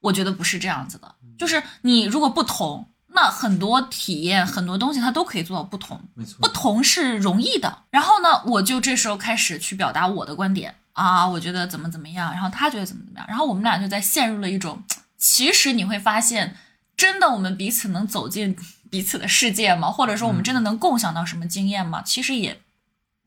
[0.01, 1.15] 我觉得不是这样子的。
[1.39, 5.99] 就是你如果不同，那很多体验、很多东西它都可以做到不同。
[6.13, 7.79] 没错不，同是容易的。
[7.91, 14.83] 然后呢，我就这时候开始去表达我的观点啊，我觉得怎么怎么样，然后他觉得怎么怎么样，然后我们俩就在陷入了一种，
[15.17, 16.55] 其实你会发现，
[16.95, 18.55] 真的我们彼此能走进
[18.91, 19.91] 彼此的世界吗？
[19.91, 22.03] 或者说我们真的能共享到什么经验吗？
[22.03, 22.61] 其实也，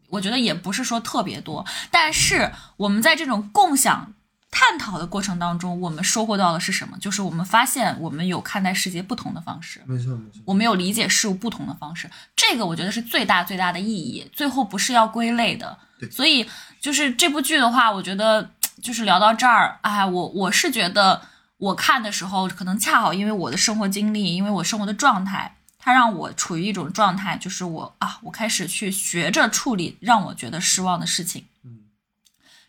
[0.10, 4.14] 我觉得也不是说特别多，但是我们在这种共享。
[4.52, 6.98] 探讨的过程当中，我们收获到的是什么？
[7.00, 9.82] 就是我们发现我们有看待世界不同的方式。
[9.86, 10.42] 没错，没错。
[10.46, 14.30] 我们有理解事物不同的方式，这个我觉得是最大最大的意义。
[14.34, 21.22] 最后不是要归类的对，所以就是这部剧的话，我觉得就是聊到这儿，哎，我我是觉得
[21.58, 31.46] 我看的时候，可能恰好因为我的生活经历，因为我生活的状态，它让我处于一种状态，就是我啊，我开始去学着处理让我觉得失望的事情。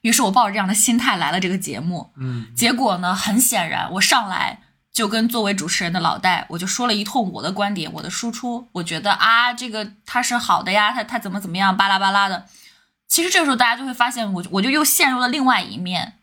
[0.02, 8.66] 嗯于是我抱着这样的心态来了这个节目，嗯结果呢，很显然，我上来就跟作为主持人的老戴，我就说了一通我的观点，我的输出。
[8.72, 12.46] 我觉得啊，这个他是好的呀，他他怎么怎么样，巴拉巴拉的。
[13.06, 16.14] 其实这个时候大家就会发现，我我就又陷入了另外一面，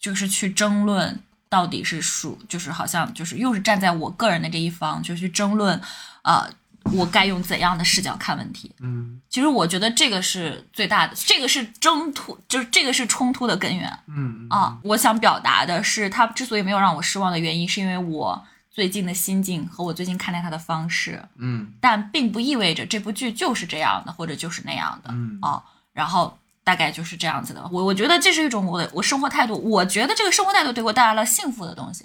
[0.00, 5.80] 就是去争论到底是属，就是好像就是又是站在我个人的这一方，就去争论，
[6.22, 6.50] 呃，
[6.92, 8.74] 我该用怎样的视角看问题。
[8.80, 13.98] 嗯其实我觉得这个是最大的，这个是争突，就是这个是冲突的根源。
[14.08, 25.62] 嗯啊，我想表达的是，他之所以没有让我失望的原因，是因为我最近的心境和我最近看待他的方式，嗯但并不意味着这部剧就是这样的，或者就是那样的嗯啊。
[25.92, 27.68] 然后大概就是这样子的。
[27.70, 32.04] 我我觉得这是一种我的我生活态度，我觉得这个生活态度对我带来了幸福的东西。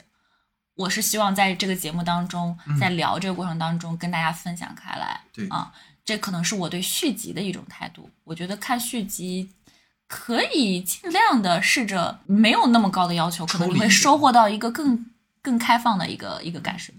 [0.76, 5.22] 我是希望在这个节目当中，在聊这个过程当中跟大家分享开来。
[5.34, 5.72] 对啊，
[6.04, 8.10] 这可能是我对续集的一种态度。
[8.24, 9.50] 我觉得看续集
[10.08, 15.06] 可以尽量的试着没有那么高的要求，可能你会收获到一个更
[15.42, 16.94] 更开放的一个一个感受。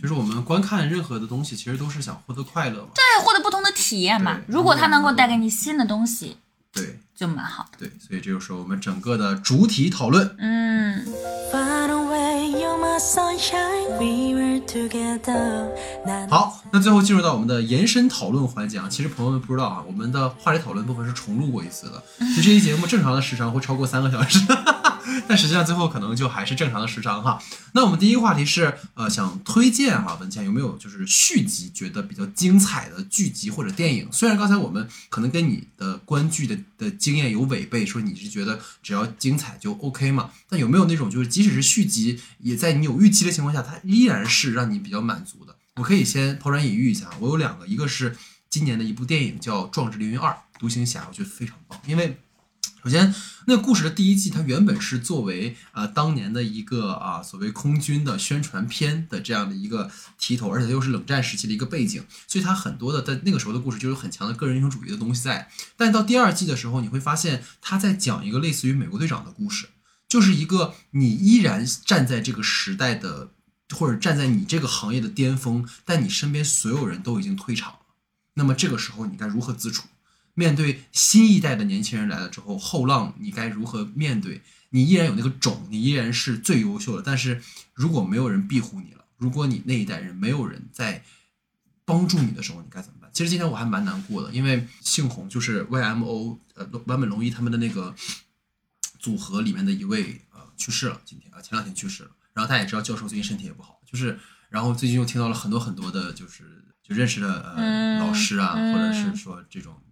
[0.00, 2.88] 就是我们观看任何的东西，其实都是想获得快乐嘛。
[2.94, 4.40] 对，获得不同的体验嘛。
[4.46, 6.38] 如果它能够带给你新的东西，
[6.72, 7.78] 对就蛮好的。
[7.78, 10.34] 对，所以这就是我们整个的主体讨论。
[10.38, 11.06] 嗯，
[16.28, 18.86] 好，那最后进入到我们的延伸讨论环节啊。
[18.90, 22.02] 其实朋友们不知道啊，我们的话题讨论部分是重录过一次的。
[22.36, 24.40] 就这期节目正常的时长会超过三个小时，
[25.28, 27.42] 但实际上最后可能就还是正常的时长哈。
[27.72, 34.08] 那我们第一个话题是呃，想推荐哈，文倩有没有就是续集觉得比较精彩的剧集或者电影？
[34.10, 45.56] 虽然刚才我们可能跟你的观剧的的经验有违背，说你是觉得只要精彩就 OK 嘛，但有没有那种就是即使是续集，也在你有预期的情况下，它依然是让你比较满足的？
[45.76, 48.16] 我可以先抛砖引玉一下，我有两个，一个是
[48.50, 52.18] 今年的一部电影叫《壮志凌云二：独行侠》，我觉得非常棒，因为
[52.82, 53.14] 首先，
[53.46, 65.50] 那个故事的第一季，它原本是作为呃当年的一个啊所谓空军的宣传片的这样的一个题头，而且又是冷战时期的一个背景，所以它很多的在那个时候的故事就有很强的个人英雄主义的东西在。
[65.76, 69.68] 但到第二季的时候，你会发现他在讲一个类似于美国队长的故事，
[70.08, 73.32] 就是一个你依然站在这个时代的，
[73.76, 77.78] 或者站在你这个行业的巅峰，但你身边所有人都已经退场了。
[78.34, 79.86] 那么这个时候你该如何自处？
[80.40, 84.40] 面对新一代的年轻人来了之后，后浪你该如何面对？
[84.70, 87.42] 你依然有那个种，你依然是最优秀的，但是
[87.74, 91.02] 如果没有人庇护你了，如果你那一代人没有人在
[91.84, 93.10] 帮助你的时候，你该怎么办？
[93.12, 97.94] 其实今天我还蛮难过的，因为幸红就是 YMO 呃坂本龙一他们的那个
[98.98, 102.10] 组合里面的一位呃去世了，今天啊前两天去世了。
[102.32, 104.18] 然后大家也知道教授最近身体也不好，就是
[104.48, 106.44] 然后最近又听到了很多很多的，就是
[106.82, 109.89] 就认识的呃、嗯老师啊，嗯或者是说这种呃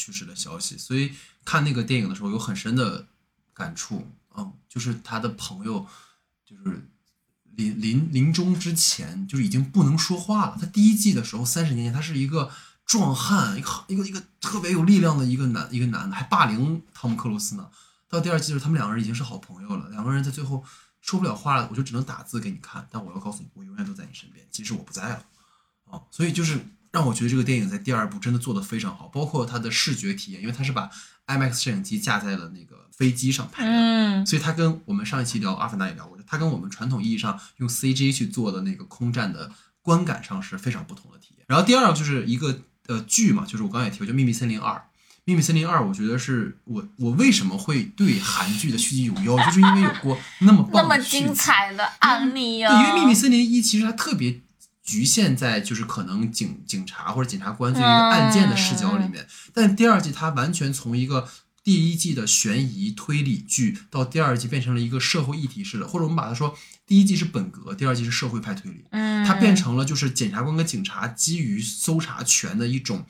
[0.00, 1.12] 去世的消息，所以
[1.44, 3.06] 看那个电影的时候有很深的
[3.52, 5.86] 感触，嗯，就是他的朋友
[6.46, 6.88] 就是
[7.44, 10.56] 临临临终之前就是已经不能说话了。
[10.58, 12.50] 他第一季的时候三十年前他是一个
[12.86, 17.68] 壮汉，一个一个一个特别有力量的一个男一个男的，还霸凌汤姆克鲁斯呢。
[18.08, 20.64] 到第二季的时候他们两个人已经是好朋友了，两个人在最后
[21.00, 25.24] 说不了话了，我就只能打字给你看，但我要告诉你，我永远都在你身边，即使我不在了。
[25.90, 30.90] 啊，所以就是让我觉得这个电影在第二部真的做得非常好，包括它的视觉体验，因为它是把
[31.26, 39.50] IMAX 摄影机架在了那个飞机上拍的，嗯所以它跟我们上一期聊《阿凡达》也聊过，它跟我们传统意义上用 CG 去做的那个空战的
[39.82, 41.44] 观感上是非常不同的体验。
[41.46, 44.74] 然后第二个就是一个呃剧嘛，就是我刚才也提过，叫《秘密森林二》。
[45.24, 52.80] 《秘密森林二》，我觉得是我我为什么会对韩剧的续集有要求，就是因为有过那么棒那么的精彩的案例对，啊！
[52.80, 54.40] 因为《秘密森林一》其实它特别
[54.90, 59.24] 局限在就是可能警警察或者检察官对一个案件的视角里面，
[59.54, 61.28] 但第二季它完全从一个
[61.62, 73.06] 第一季的悬疑推理剧到第二季变成了一个社会议题式的，或者我们把它说第一季是本格，第二季是社会派推理，嗯，它变成了就是检察官跟警察基于搜查权的一种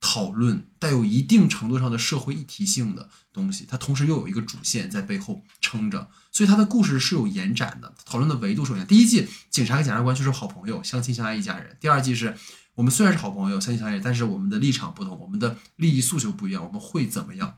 [0.00, 3.66] 讨论，带有一定程度上的社会议题性的东西。
[3.68, 6.08] 它同时又有一个主线在背后撑着，
[6.38, 8.86] 所以它的故事是有延展的，讨论的维度是有延。
[8.86, 12.32] 第一季警察和检察官就是好朋友，相亲相爱一家人；第二季是
[12.76, 17.56] 我们虽然是好朋友，相亲相爱，但是我们的立场不同，我们的利益诉求不一样，我们会怎么样？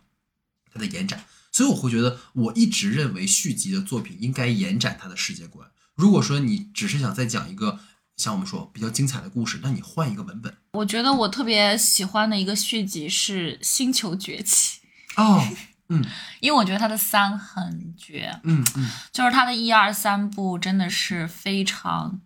[0.73, 1.23] 它的延展。
[1.53, 5.69] 所以我会觉得，我一直认为续集的作品应该延展它的世界观。
[5.95, 7.79] 如果说你只是想再讲一个
[8.17, 14.79] 像我们说比较精彩的故事，那你换一个文本我觉得我特别喜欢的一个续集是《星球崛起》，
[15.23, 15.47] 哦，
[16.41, 22.21] 因为我觉得他的三很绝，嗯嗯，就是他的一二三部真的是非常，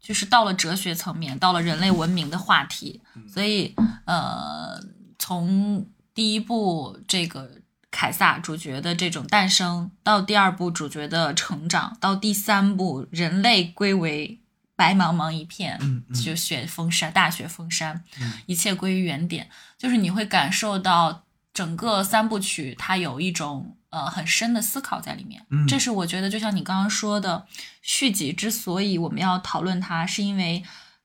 [0.00, 3.00] 就是到了哲学层面，到了人类文明的话题，
[3.32, 3.74] 所以
[4.04, 4.82] 呃，
[5.18, 7.50] 从第一部这个
[7.90, 14.40] 凯撒主角的这种诞生，到第二部主角的成长，到第三部人类归为
[14.76, 16.14] 白茫茫一片，嗯嗯。
[16.14, 18.02] 就雪封山，大雪封山，
[18.46, 25.44] 一切归于原点，就是你会感受到整个三部曲它有一种呃很深的思考在里面。
[25.50, 27.46] 嗯这是我觉得，就像你刚刚说的，
[27.82, 30.62] 续集之所以我们要讨论它，是因为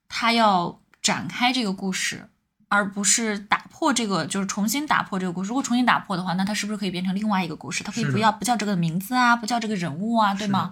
[0.08, 2.30] 它要展开这个故事。
[2.68, 5.50] 而不是打破这个，就是重新打破这个故事。
[5.50, 7.84] 如果重新打破的话，那它是不是可以变成另外一个故事？
[7.84, 10.72] 它可以不要不叫这个名字啊，不叫这个人物啊，对吗？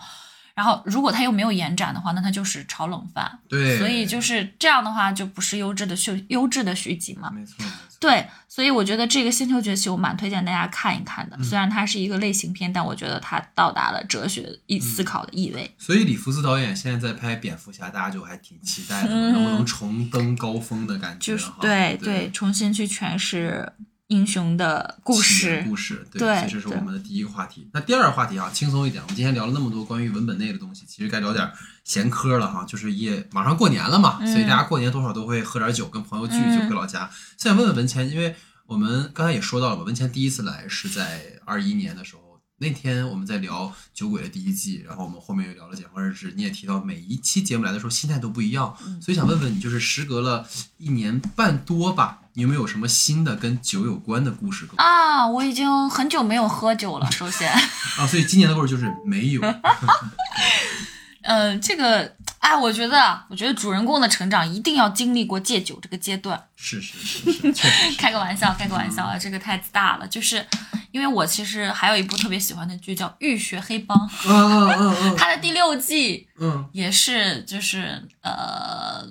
[0.55, 3.39] 然后，如果它又没有延展的话，那它就是炒冷饭。
[3.47, 7.29] 对，所以就是这样的话，就不是优质的续优质的续集嘛。
[7.29, 11.37] 没错没错，对，所以我觉得这个《星球崛起》我蛮推荐大家看一看的。
[11.39, 15.73] 嗯虽然它是一个类型片，但我觉得它到达了哲学嗯意思考的意味。
[15.77, 21.59] 所以李福斯导演现在在拍蝙蝠侠，大家就还挺期待的，嗯能不能重登高峰的感觉就是哈？
[21.61, 23.71] 对对，重新去诠释
[24.13, 25.63] 英雄的故事。
[25.67, 27.67] 故事，对，对这是我们的第一个话题。
[27.73, 29.01] 那第二个话题啊，轻松一点。
[29.01, 31.51] 我们今天聊了那么多关于文本内的东西，其实该聊点
[31.83, 32.63] 闲嗑了哈。
[32.65, 37.09] 就是也马上过年了嘛，嗯所以大家过年多少都会喝点酒，跟朋友聚一聚，嗯回老家。
[37.37, 38.35] 现在问问文谦，因为
[38.67, 42.21] 我们刚才也说到了吧，文谦第一次来是在二一年的时候。
[42.59, 50.47] 那天我们在聊《酒鬼》的第一季，然后我们后面又聊了《解放日志》，你也提到每一期节目来的时候心态都不一样，嗯所以想问问你，就是时隔了
[50.77, 57.11] 一年半多吧，你有没有什么新的跟酒有关的故事啊，我已经很久没有喝酒了。
[57.11, 57.51] 首先，
[57.97, 59.41] 啊，所以今年的故事就是没有。
[61.23, 66.47] 呃，这个，哎，我觉得啊，我觉得主人公的成长一定要经历过戒酒这个阶段。
[66.57, 67.67] 是是是是，是。
[67.97, 70.07] 开个玩笑，开个玩笑啊，这个太自大了。
[70.07, 70.45] 就是
[70.91, 79.07] 因为我其实还有一部特别喜欢的剧叫《浴血黑帮》，嗯嗯嗯嗯它的第六季嗯也是就是呃，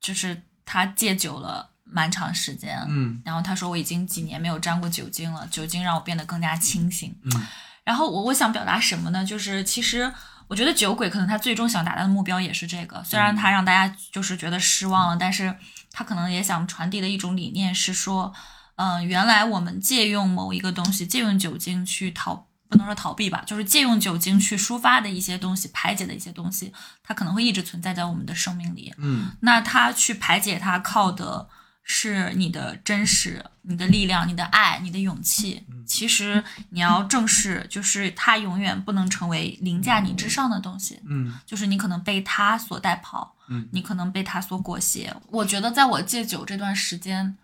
[0.00, 7.16] 就是他戒酒了蛮长时间，嗯然后他说我已经几年没有沾过酒精了，酒精让我变得更加清醒。
[7.22, 7.46] 嗯
[7.84, 9.24] 然后我我想表达什么呢？
[9.24, 10.12] 就是其实
[10.48, 15.54] 我觉得酒鬼可能他最终想达到的目标也是这个，虽然他让大家就是觉得失望了，但是
[15.92, 18.32] 他可能也想传递的一种理念是说，
[18.76, 22.48] 嗯、原来我们借用某一个东西，借用酒精去逃。
[22.66, 26.72] 不能说逃避吧，就是借用酒精去抒发的一些东西，排解的一些东西，
[27.04, 28.92] 它可能会一直存在在我们的生命里。
[28.96, 31.46] 嗯那它去排解它，靠的
[31.84, 35.64] 是你的真实、你的力量、你的爱、你的勇气。
[35.86, 40.98] 其实你要正视，就是它永远不能成为凌驾你之上的东西。
[41.04, 45.14] 嗯就是你可能被它所带跑，嗯你可能被它所裹挟。
[45.28, 47.36] 我觉得在我戒酒这段时间，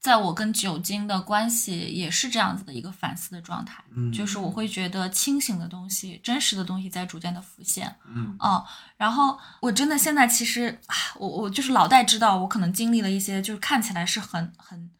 [0.00, 7.96] 在我跟酒精的关系也是这样子的一个反思的状态，嗯就是我会觉得清醒的东西、真实的东西在逐渐的浮现。
[8.14, 8.64] 嗯哦，
[8.96, 14.90] 然后我真的现在其实，啊我我就是老戴知道，我可能经历了一些就是看起来是很很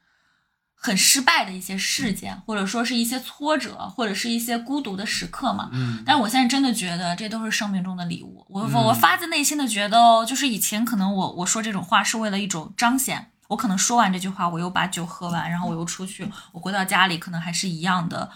[0.74, 5.70] 很失败的一些事件，或者说是一些挫折，或者是一些孤独的时刻嘛。
[5.72, 8.44] 嗯但是我现在真的觉得这都是生命中的礼物。
[8.48, 18.30] 我嗯我我发自内心的觉得哦，就是以前可能我我说这种话是为了一种彰显，我可能说完这句话，我又把酒喝完，然后我又出去，我回到家里可能还是一样的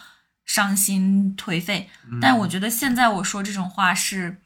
[0.45, 1.89] 伤心颓废。
[2.21, 4.41] 但我觉得现在我说这种话是，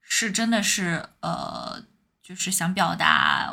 [0.00, 1.82] 是真的是呃，
[2.22, 3.52] 就是想表达，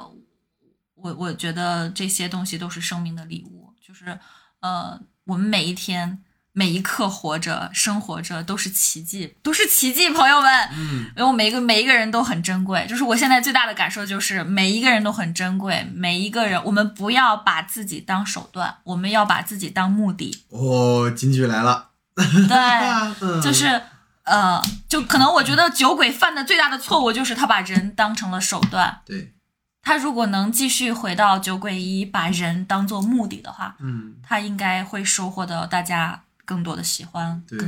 [0.95, 4.19] 我我觉得这些东西都是生命的礼物，就是
[4.59, 6.23] 呃，我们每一天。
[6.53, 10.52] 每一刻活着、生活着都是奇迹，都是奇迹，朋友们。
[10.73, 20.44] 嗯，因为每一个每一个人都很珍贵，就是我现在最大的感受就是每一个人都很珍贵，每一个人，我们不要把自己当手段，我们要把自己当目的。
[20.49, 22.26] 哦，金句来了，对，
[23.22, 23.82] 嗯就是
[24.23, 28.99] 呃，就可能我觉得酒鬼犯的最大的错误就是他把人当成了手段。
[29.06, 29.34] 对，
[29.82, 37.43] 他如果能继续回到酒鬼一，把人当做目的的话，嗯，他应该会收获到大家更多的喜欢。
[37.47, 37.68] 对对，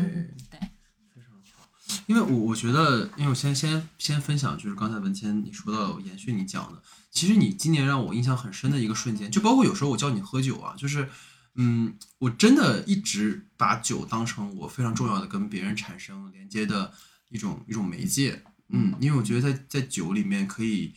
[0.49, 1.67] 非常好。
[2.07, 6.81] 因为我我觉得，因为我先先先分享，就是刚才文谦你说到延续你讲的，
[7.11, 11.07] 其实你今年让我印象很深的一个瞬间，就包括有时候我叫你喝酒啊，就是，
[11.55, 16.91] 嗯，我真的一直把酒当成我非常重要的跟别人产生连接的
[17.29, 20.93] 一种一种媒介，嗯，因为我觉得在在酒里面可以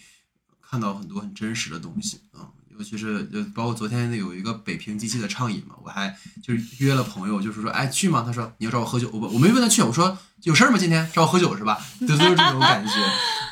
[0.61, 2.51] 看到很多很真实的东西啊。
[2.79, 8.23] 尤其是就包括昨天有一个北平机器的畅饮嘛，我还就是约了朋友，就是说哎去吗？
[8.27, 10.79] 他说你要找我喝酒，我我没问他去，我说有事儿吗？
[10.79, 11.81] 今天找我喝酒是吧？
[12.01, 12.93] 就就是这种感觉。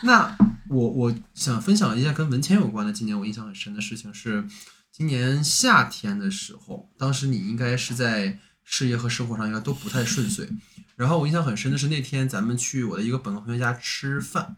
[0.02, 0.36] 那
[0.68, 4.46] 我我想分享一下跟文谦有关的，今年我印象很深的事情是，
[4.92, 10.48] 今年夏天的时候，当时你应该是在事业和生活上应该都不太顺遂。
[10.96, 14.56] 然后我印象很深的是那天咱们去我的一个本科同学家吃饭，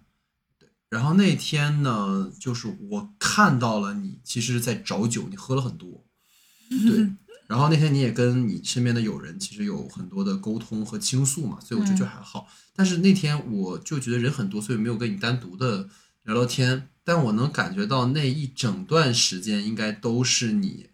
[0.89, 6.05] 然后那天呢，就是我看到了你其实在找酒，你喝了很多，
[6.69, 7.13] 对。
[7.49, 12.49] 然后那天你也跟你身边的友人其实有很多的沟通和倾诉嘛，所以我就觉得还好。
[12.75, 15.89] 但是那天我就觉得人很多，所以没有跟你单独的
[16.25, 16.89] 聊聊天。
[17.05, 20.89] 但我能感觉到那一整段时间应该都是你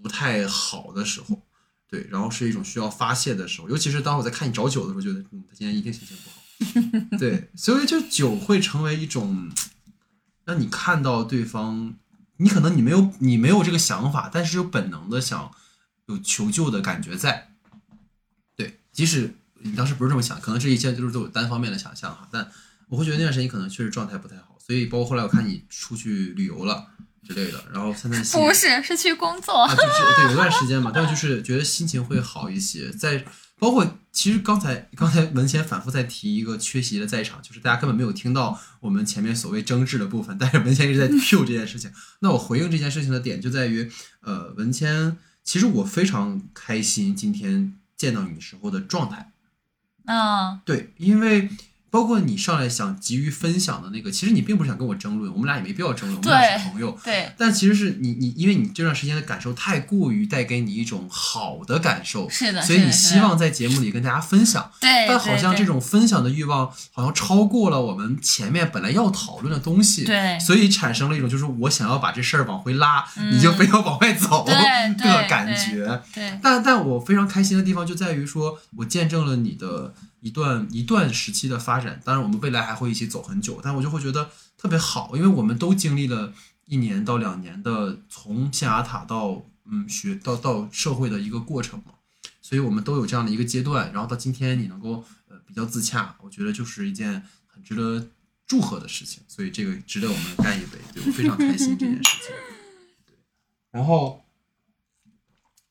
[0.00, 1.42] 不太好的时候，
[1.88, 3.68] 对，然后是一种需要发泄的时候。
[3.68, 6.39] 尤其是当我在看你找酒的时候，觉得嗯，他今天一定心情不好。
[7.18, 9.50] 对，所以就酒会成为一种
[10.44, 11.94] 让你看到对方，
[12.36, 15.50] 你可能你没有你没有这个想法，但是有本能的想
[16.06, 17.52] 有求救的感觉在。
[18.56, 22.50] 对，即使你当时不是这么想，可能这一切就是都有单方面的想象哈，但
[22.88, 26.88] 我会觉得那段时间你可能确实状态不太好，所以包括后来我看你出去旅游了
[27.26, 28.40] 之类的，然后散散心。
[28.40, 29.54] 不是，是去工作。
[29.54, 32.90] 啊，就是对，有段时间嘛，但就是觉得心情会好一些。
[32.90, 33.24] 在
[33.60, 41.92] 包括其实刚才 刚才文谦反复在提一个缺席的在场，就是大家根本没有听到我们前面所谓争执的部分，但是文谦一直在 Q 这件事情。
[42.20, 43.88] 那我回应这件事情的点就在于，
[44.22, 49.32] 呃，文谦，其实我非常开心今天见到你时候的状态。
[50.06, 51.48] 啊，对，因为
[51.90, 56.96] 包括你上来想急于分享的那个，其实你并不是想跟我争论，我们俩也没必要争论，我们俩是朋友。
[57.04, 64.70] 对，但其实是你你，因为你这段时间的感受太过于带给你一种好的感受，是的，所以你希望在节目里跟大家分享。
[64.80, 76.02] 对，但好像这种分享的欲望，好像超过了我们前面本来要讨论的东西，对所以产生了一种就是我想要把这事儿往回拉，你就非要往外走对的对 感对觉。
[76.14, 82.00] 对但但我非常开心的地方就在于说，我见证了你的一段一段时期的发展。
[82.04, 86.32] 当然，我们未来还会一起走很久，但我就会觉得特别好，因为我们都经历了
[86.66, 91.92] 一年到两年的从象牙塔到嗯学到到社会的一个过程嘛，
[92.40, 93.92] 所以我们都有这样的一个阶段。
[93.92, 98.08] 然后到今天你能够呃比较自洽，我觉得就是一件很值得
[98.46, 99.22] 祝贺的事情。
[99.26, 102.34] 所以这个值得我们干一杯，对我非常开心这件事情。
[103.06, 103.16] 对，
[103.70, 104.24] 然后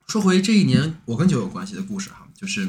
[0.08, 2.68] 说回这一年我跟酒有关系的故事哈，就是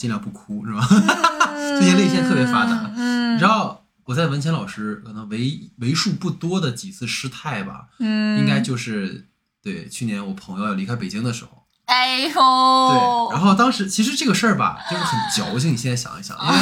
[0.00, 0.80] 尽量不哭是吧？
[1.78, 9.26] 最近泪腺特别发达，嗯你知道我在文谦老师可能为为数不多的几次失态吧，嗯，应该就是
[9.62, 16.58] 对去年我朋友要离开北京的时候，哎呦，对，然后当时其实这个事儿吧，就是很矫情，你现在想一想，因为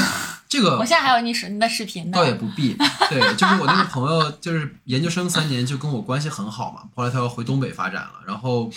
[0.49, 2.17] 这个我现在还有你视你的视频呢。
[2.17, 2.77] 倒，也不必，
[3.09, 8.69] 对，就是我那个朋友，就是研究生三年就跟我关系很好嘛，后来他要回东北发展了，然后，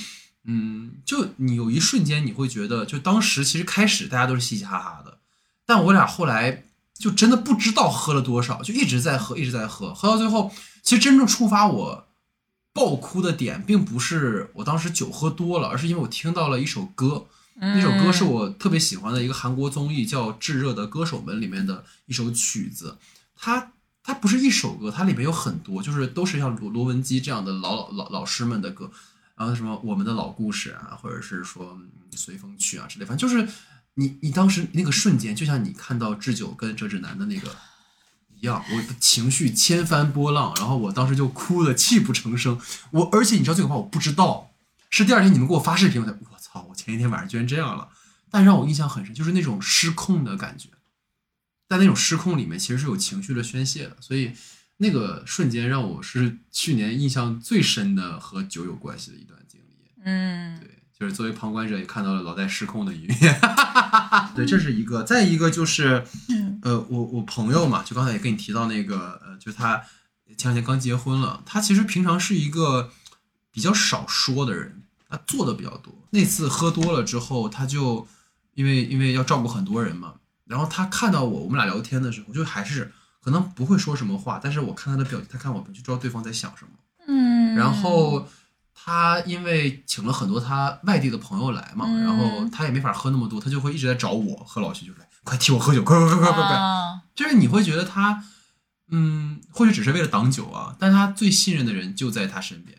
[0.46, 5.20] 嗯，就你有一瞬间你会觉得，就当时其实开始大家都是嘻嘻哈哈的，
[5.66, 10.52] 但我俩后来就真的不知道喝了多少，就一直在喝，一直在喝，喝到最后，
[10.82, 12.08] 其实真正触发我
[12.74, 17.28] 爆哭的点，并不是我当时酒喝多了，而是因为我听到了一首歌，
[17.60, 22.98] 那首歌是我特别喜欢的一个韩国综艺叫《炙热的歌手们》里面的一首曲子，
[23.36, 28.90] 它它不是一首歌，它里面有很多，就是都是像罗罗文姬这样的老老老师们的歌，
[29.42, 31.76] 然后什么我们的老故事啊，或者是说
[32.16, 33.52] 随风去啊之类，反正就是
[33.96, 37.56] 你你当时那个瞬间，就像你看到智久跟折纸男的那个
[38.36, 42.62] 一样，我的情绪千帆波浪，然后我当时就哭的泣不成声，
[42.92, 44.52] 我而且你知道最可怕，我不知道。
[44.92, 46.68] 是第二天你们给我发视频，我才我操！
[46.70, 47.88] 我前一天晚上居然这样了，
[48.30, 50.70] 但让我印象很深，就是那种失控的感觉，
[51.68, 54.34] 在那种失控里面，其实是有情绪的宣泄的，所以
[54.82, 59.92] 那个瞬间让我是去年印象最深的和酒有关系的一段经历。
[60.04, 60.68] 嗯，对，
[61.00, 63.40] 就是作为旁观者也看到了老戴失控的一面。
[64.36, 65.04] 对，这是一个。
[65.04, 66.04] 再一个就是，
[66.64, 69.78] 呃，我我朋友嘛，就刚才也跟你提到那个，呃，就是他
[70.36, 71.44] 前两天刚结婚了。
[71.46, 72.90] 他其实平常是一个
[73.52, 75.94] 比较少说的人，他做的比较多。
[76.10, 78.08] 那次喝多了之后，他就
[78.56, 82.92] 因为因为要照顾很多人嘛，然后他看到我，我们俩聊天的时候，就还是
[83.24, 86.72] 可能不会说什么话，但是我看他的表情，他看我们就知道对方在想什么。
[87.08, 88.28] 嗯，然后
[88.74, 96.56] 他因为请了很多他外地的朋友来嘛，嗯然后他也没法喝那么多，他就会一直在找我和老徐，就来快替我喝酒，快快快快快快！
[96.56, 98.24] 啊就是你会觉得他，
[98.90, 102.78] 嗯，或许只是为了挡酒啊，但他最信任的人就在他身边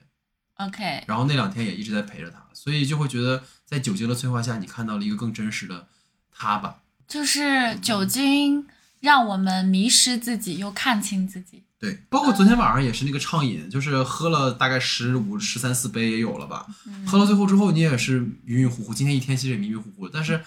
[0.57, 5.87] ，OK，然后那两天也一直在陪着他，所以就会觉得在酒精的催化下，你看到了一个更真实的
[6.33, 6.79] 他吧。
[7.07, 8.67] 就是酒精
[9.03, 11.65] 让我们迷失自己，又看清自己。
[11.77, 16.65] 对，包括昨天晚上也是那个畅饮，就是喝了大概十五、十三四杯也有了吧。
[17.05, 18.95] 喝到最后之后，你也是晕晕乎乎。
[18.95, 20.41] 今天一天其实也迷迷糊糊的，但是，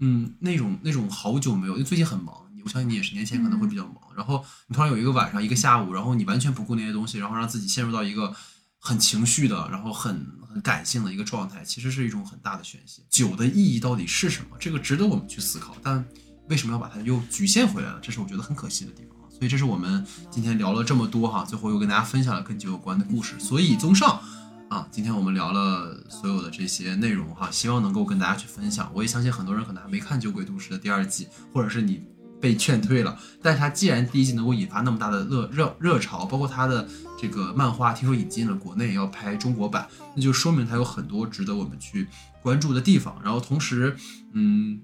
[0.00, 3.96] 嗯，那种那种好久没有，因为最近很忙，我相信你也是，年前可能会比较忙。
[4.14, 8.36] 然后你突然有一个晚上、一个下午，然后你完全不顾那些东西，然后让自己陷入到一个
[8.78, 13.00] 很情绪的，然后很很感性的一个状态，其实是一种很大的宣泄。
[13.08, 14.58] 酒的意义到底是什么？
[14.60, 16.04] 这个值得我们去思考，但
[16.48, 17.98] 为什么要把它又局限回来了？
[18.02, 19.16] 这是我觉得很可惜的地方。
[19.30, 23.34] 所以这是我们今天聊了这么多哈，最后又跟大家分享了跟酒有关的故事。
[23.40, 24.20] 所以综上
[24.68, 28.88] 啊，今天我们聊了所有的这些内容哈，希望能够跟大家去分享。
[28.94, 32.04] 我也相信很多人可能还没看《酒鬼都市》的第二季，或者是你
[32.40, 33.18] 被劝退了。
[33.42, 36.86] 但是它既然第一季能够引发那么大的热热热潮，包括它的
[37.20, 42.06] 这个漫画，听说引进了国内要拍中国版，那就说明它有很多值得我们去
[42.42, 43.20] 关注的地方。
[43.24, 43.96] 然后同时，
[44.34, 44.80] 嗯。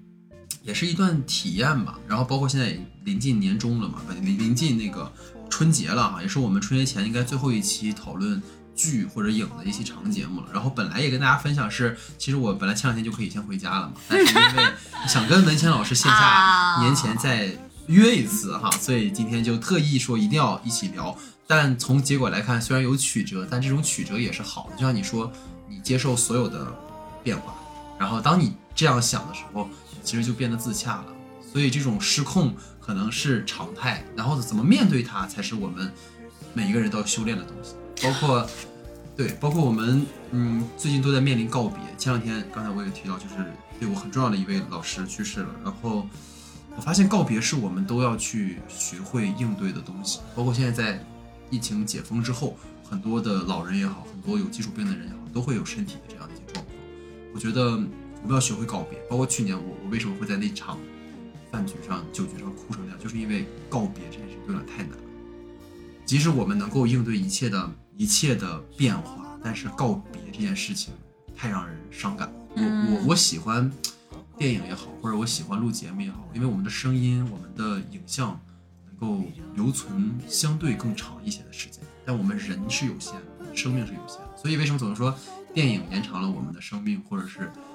[0.63, 1.97] 也是一段体验吧。
[2.07, 5.11] 然后包括现在也临近年终了嘛，不临临近那个
[5.49, 8.41] 春节了哈，也是我们春节前应该最后一期讨论
[8.75, 10.47] 剧或者影的一期长节目了。
[10.53, 14.63] 然后本来也跟大家分享是，其实我本来前两天就可以先回家了嘛， 但是因为
[15.07, 17.49] 想跟文谦老师线下啊年前再
[17.87, 21.15] 约一次哈，所以今天就特意说一定要一起聊。
[21.47, 24.75] 但从结果来看，虽然有曲折，但这种曲折也是好的。
[24.75, 25.31] 就像你说，
[25.67, 26.71] 你接受所有的
[27.23, 27.55] 变化，
[27.97, 29.67] 然后当你这样想的时候，
[30.03, 31.05] 其实就变得自洽了。
[31.51, 35.91] 所以这种失控可能是常态，然后怎么面对它，才是我们
[36.53, 37.73] 每一个人都要修炼的东西。
[38.01, 38.47] 包括
[39.17, 41.79] 对，包括我们嗯，最近都在面临告别。
[41.97, 43.35] 前两天刚才我也提到，就是
[43.79, 46.07] 对我很重要的一位老师去世了，然后
[46.77, 50.19] 我发现告别是我们都要去学会应对的东西。
[50.35, 51.03] 包括现在在
[51.49, 52.55] 疫情解封之后，
[52.87, 56.75] 很多的老人也好，很多有基础病的人也好，都会有身体的这样的一些状况。
[57.33, 57.77] 我觉得
[58.21, 58.99] 我们要学会告别。
[59.09, 60.77] 包括去年我我为什么会在那场
[61.51, 65.03] 饭局上、酒局上哭成那样，就是因为告别这件事有点太难了。
[66.05, 70.93] 即使我们能够应对一切的一切的变化，但是告别这件事情
[71.35, 72.31] 太让人伤感。
[72.55, 73.71] 我我我喜欢
[74.37, 78.39] 电影也好，或者我喜欢录节目也好，因为我们的声音、我们的影像
[78.87, 79.23] 能够
[79.55, 85.15] 留存相对更长一些的时间，但我们人是有限的，生命是有限的，所以为什么总是说
[85.53, 87.68] 电影延长了我们的生命，或者是呃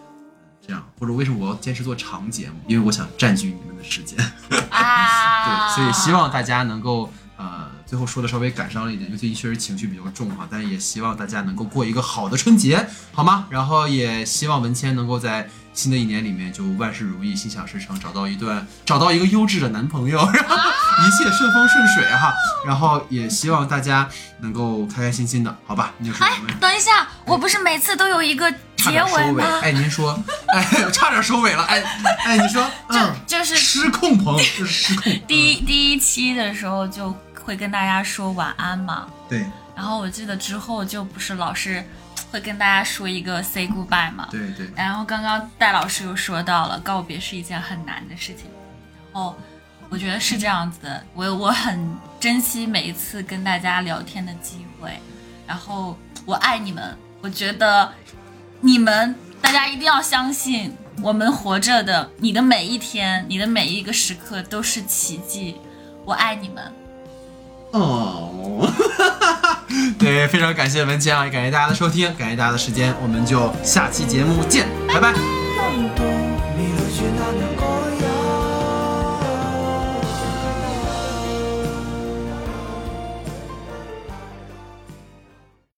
[0.66, 2.54] 这样，或者为什么我要坚持做长节目？
[2.66, 4.18] 因为我想占据你们的时间。
[4.70, 13.46] 啊，对，所以希望大家能够呃，最后说的稍微感伤了一点，因为最近确实情绪比较重哈，但是也希望大家能够过一个好的春节，好吗？
[13.50, 22.32] 然后也希望文谦能够在新的一年里面就万事如意，心想事成，找到一段找到一个优质的男朋友，然后一切顺风顺水哈。
[22.64, 24.08] 然后也希望大家
[24.40, 25.92] 能够开开心心的，好吧？
[25.98, 26.58] 那就是我们。
[26.58, 29.42] 等一下，我不是每次都有一个结差点收尾？
[29.42, 31.82] 哎，您说，哎，我 差点收尾了，哎，
[32.24, 39.44] 哎，你说， 嗯，就是失控朋友，就 是失控，第一第一期的时候就会跟大家说晚安嘛，对。
[39.76, 41.84] 然后我记得之后就不是老是
[42.30, 44.70] 会跟大家说一个 say goodbye 嘛，对对。
[44.76, 48.44] 然后刚刚戴老师又说到了告别是一件很难的事情，
[49.12, 49.36] 然后
[49.88, 54.96] 我觉得是这样子的，我我很珍惜每一次跟大家聊天的机会，
[55.44, 57.92] 然后我爱你们，我觉得
[58.64, 65.56] 你们大家一定要相信，我们活着的你的每一天，你的每一个时刻都是奇迹，
[66.06, 66.64] 我爱你们。
[67.72, 68.66] 哦，
[69.98, 75.12] 对，非常感谢文杰啊，也感谢大家的收听，感谢大家的时间，我们就下期节目见，拜拜。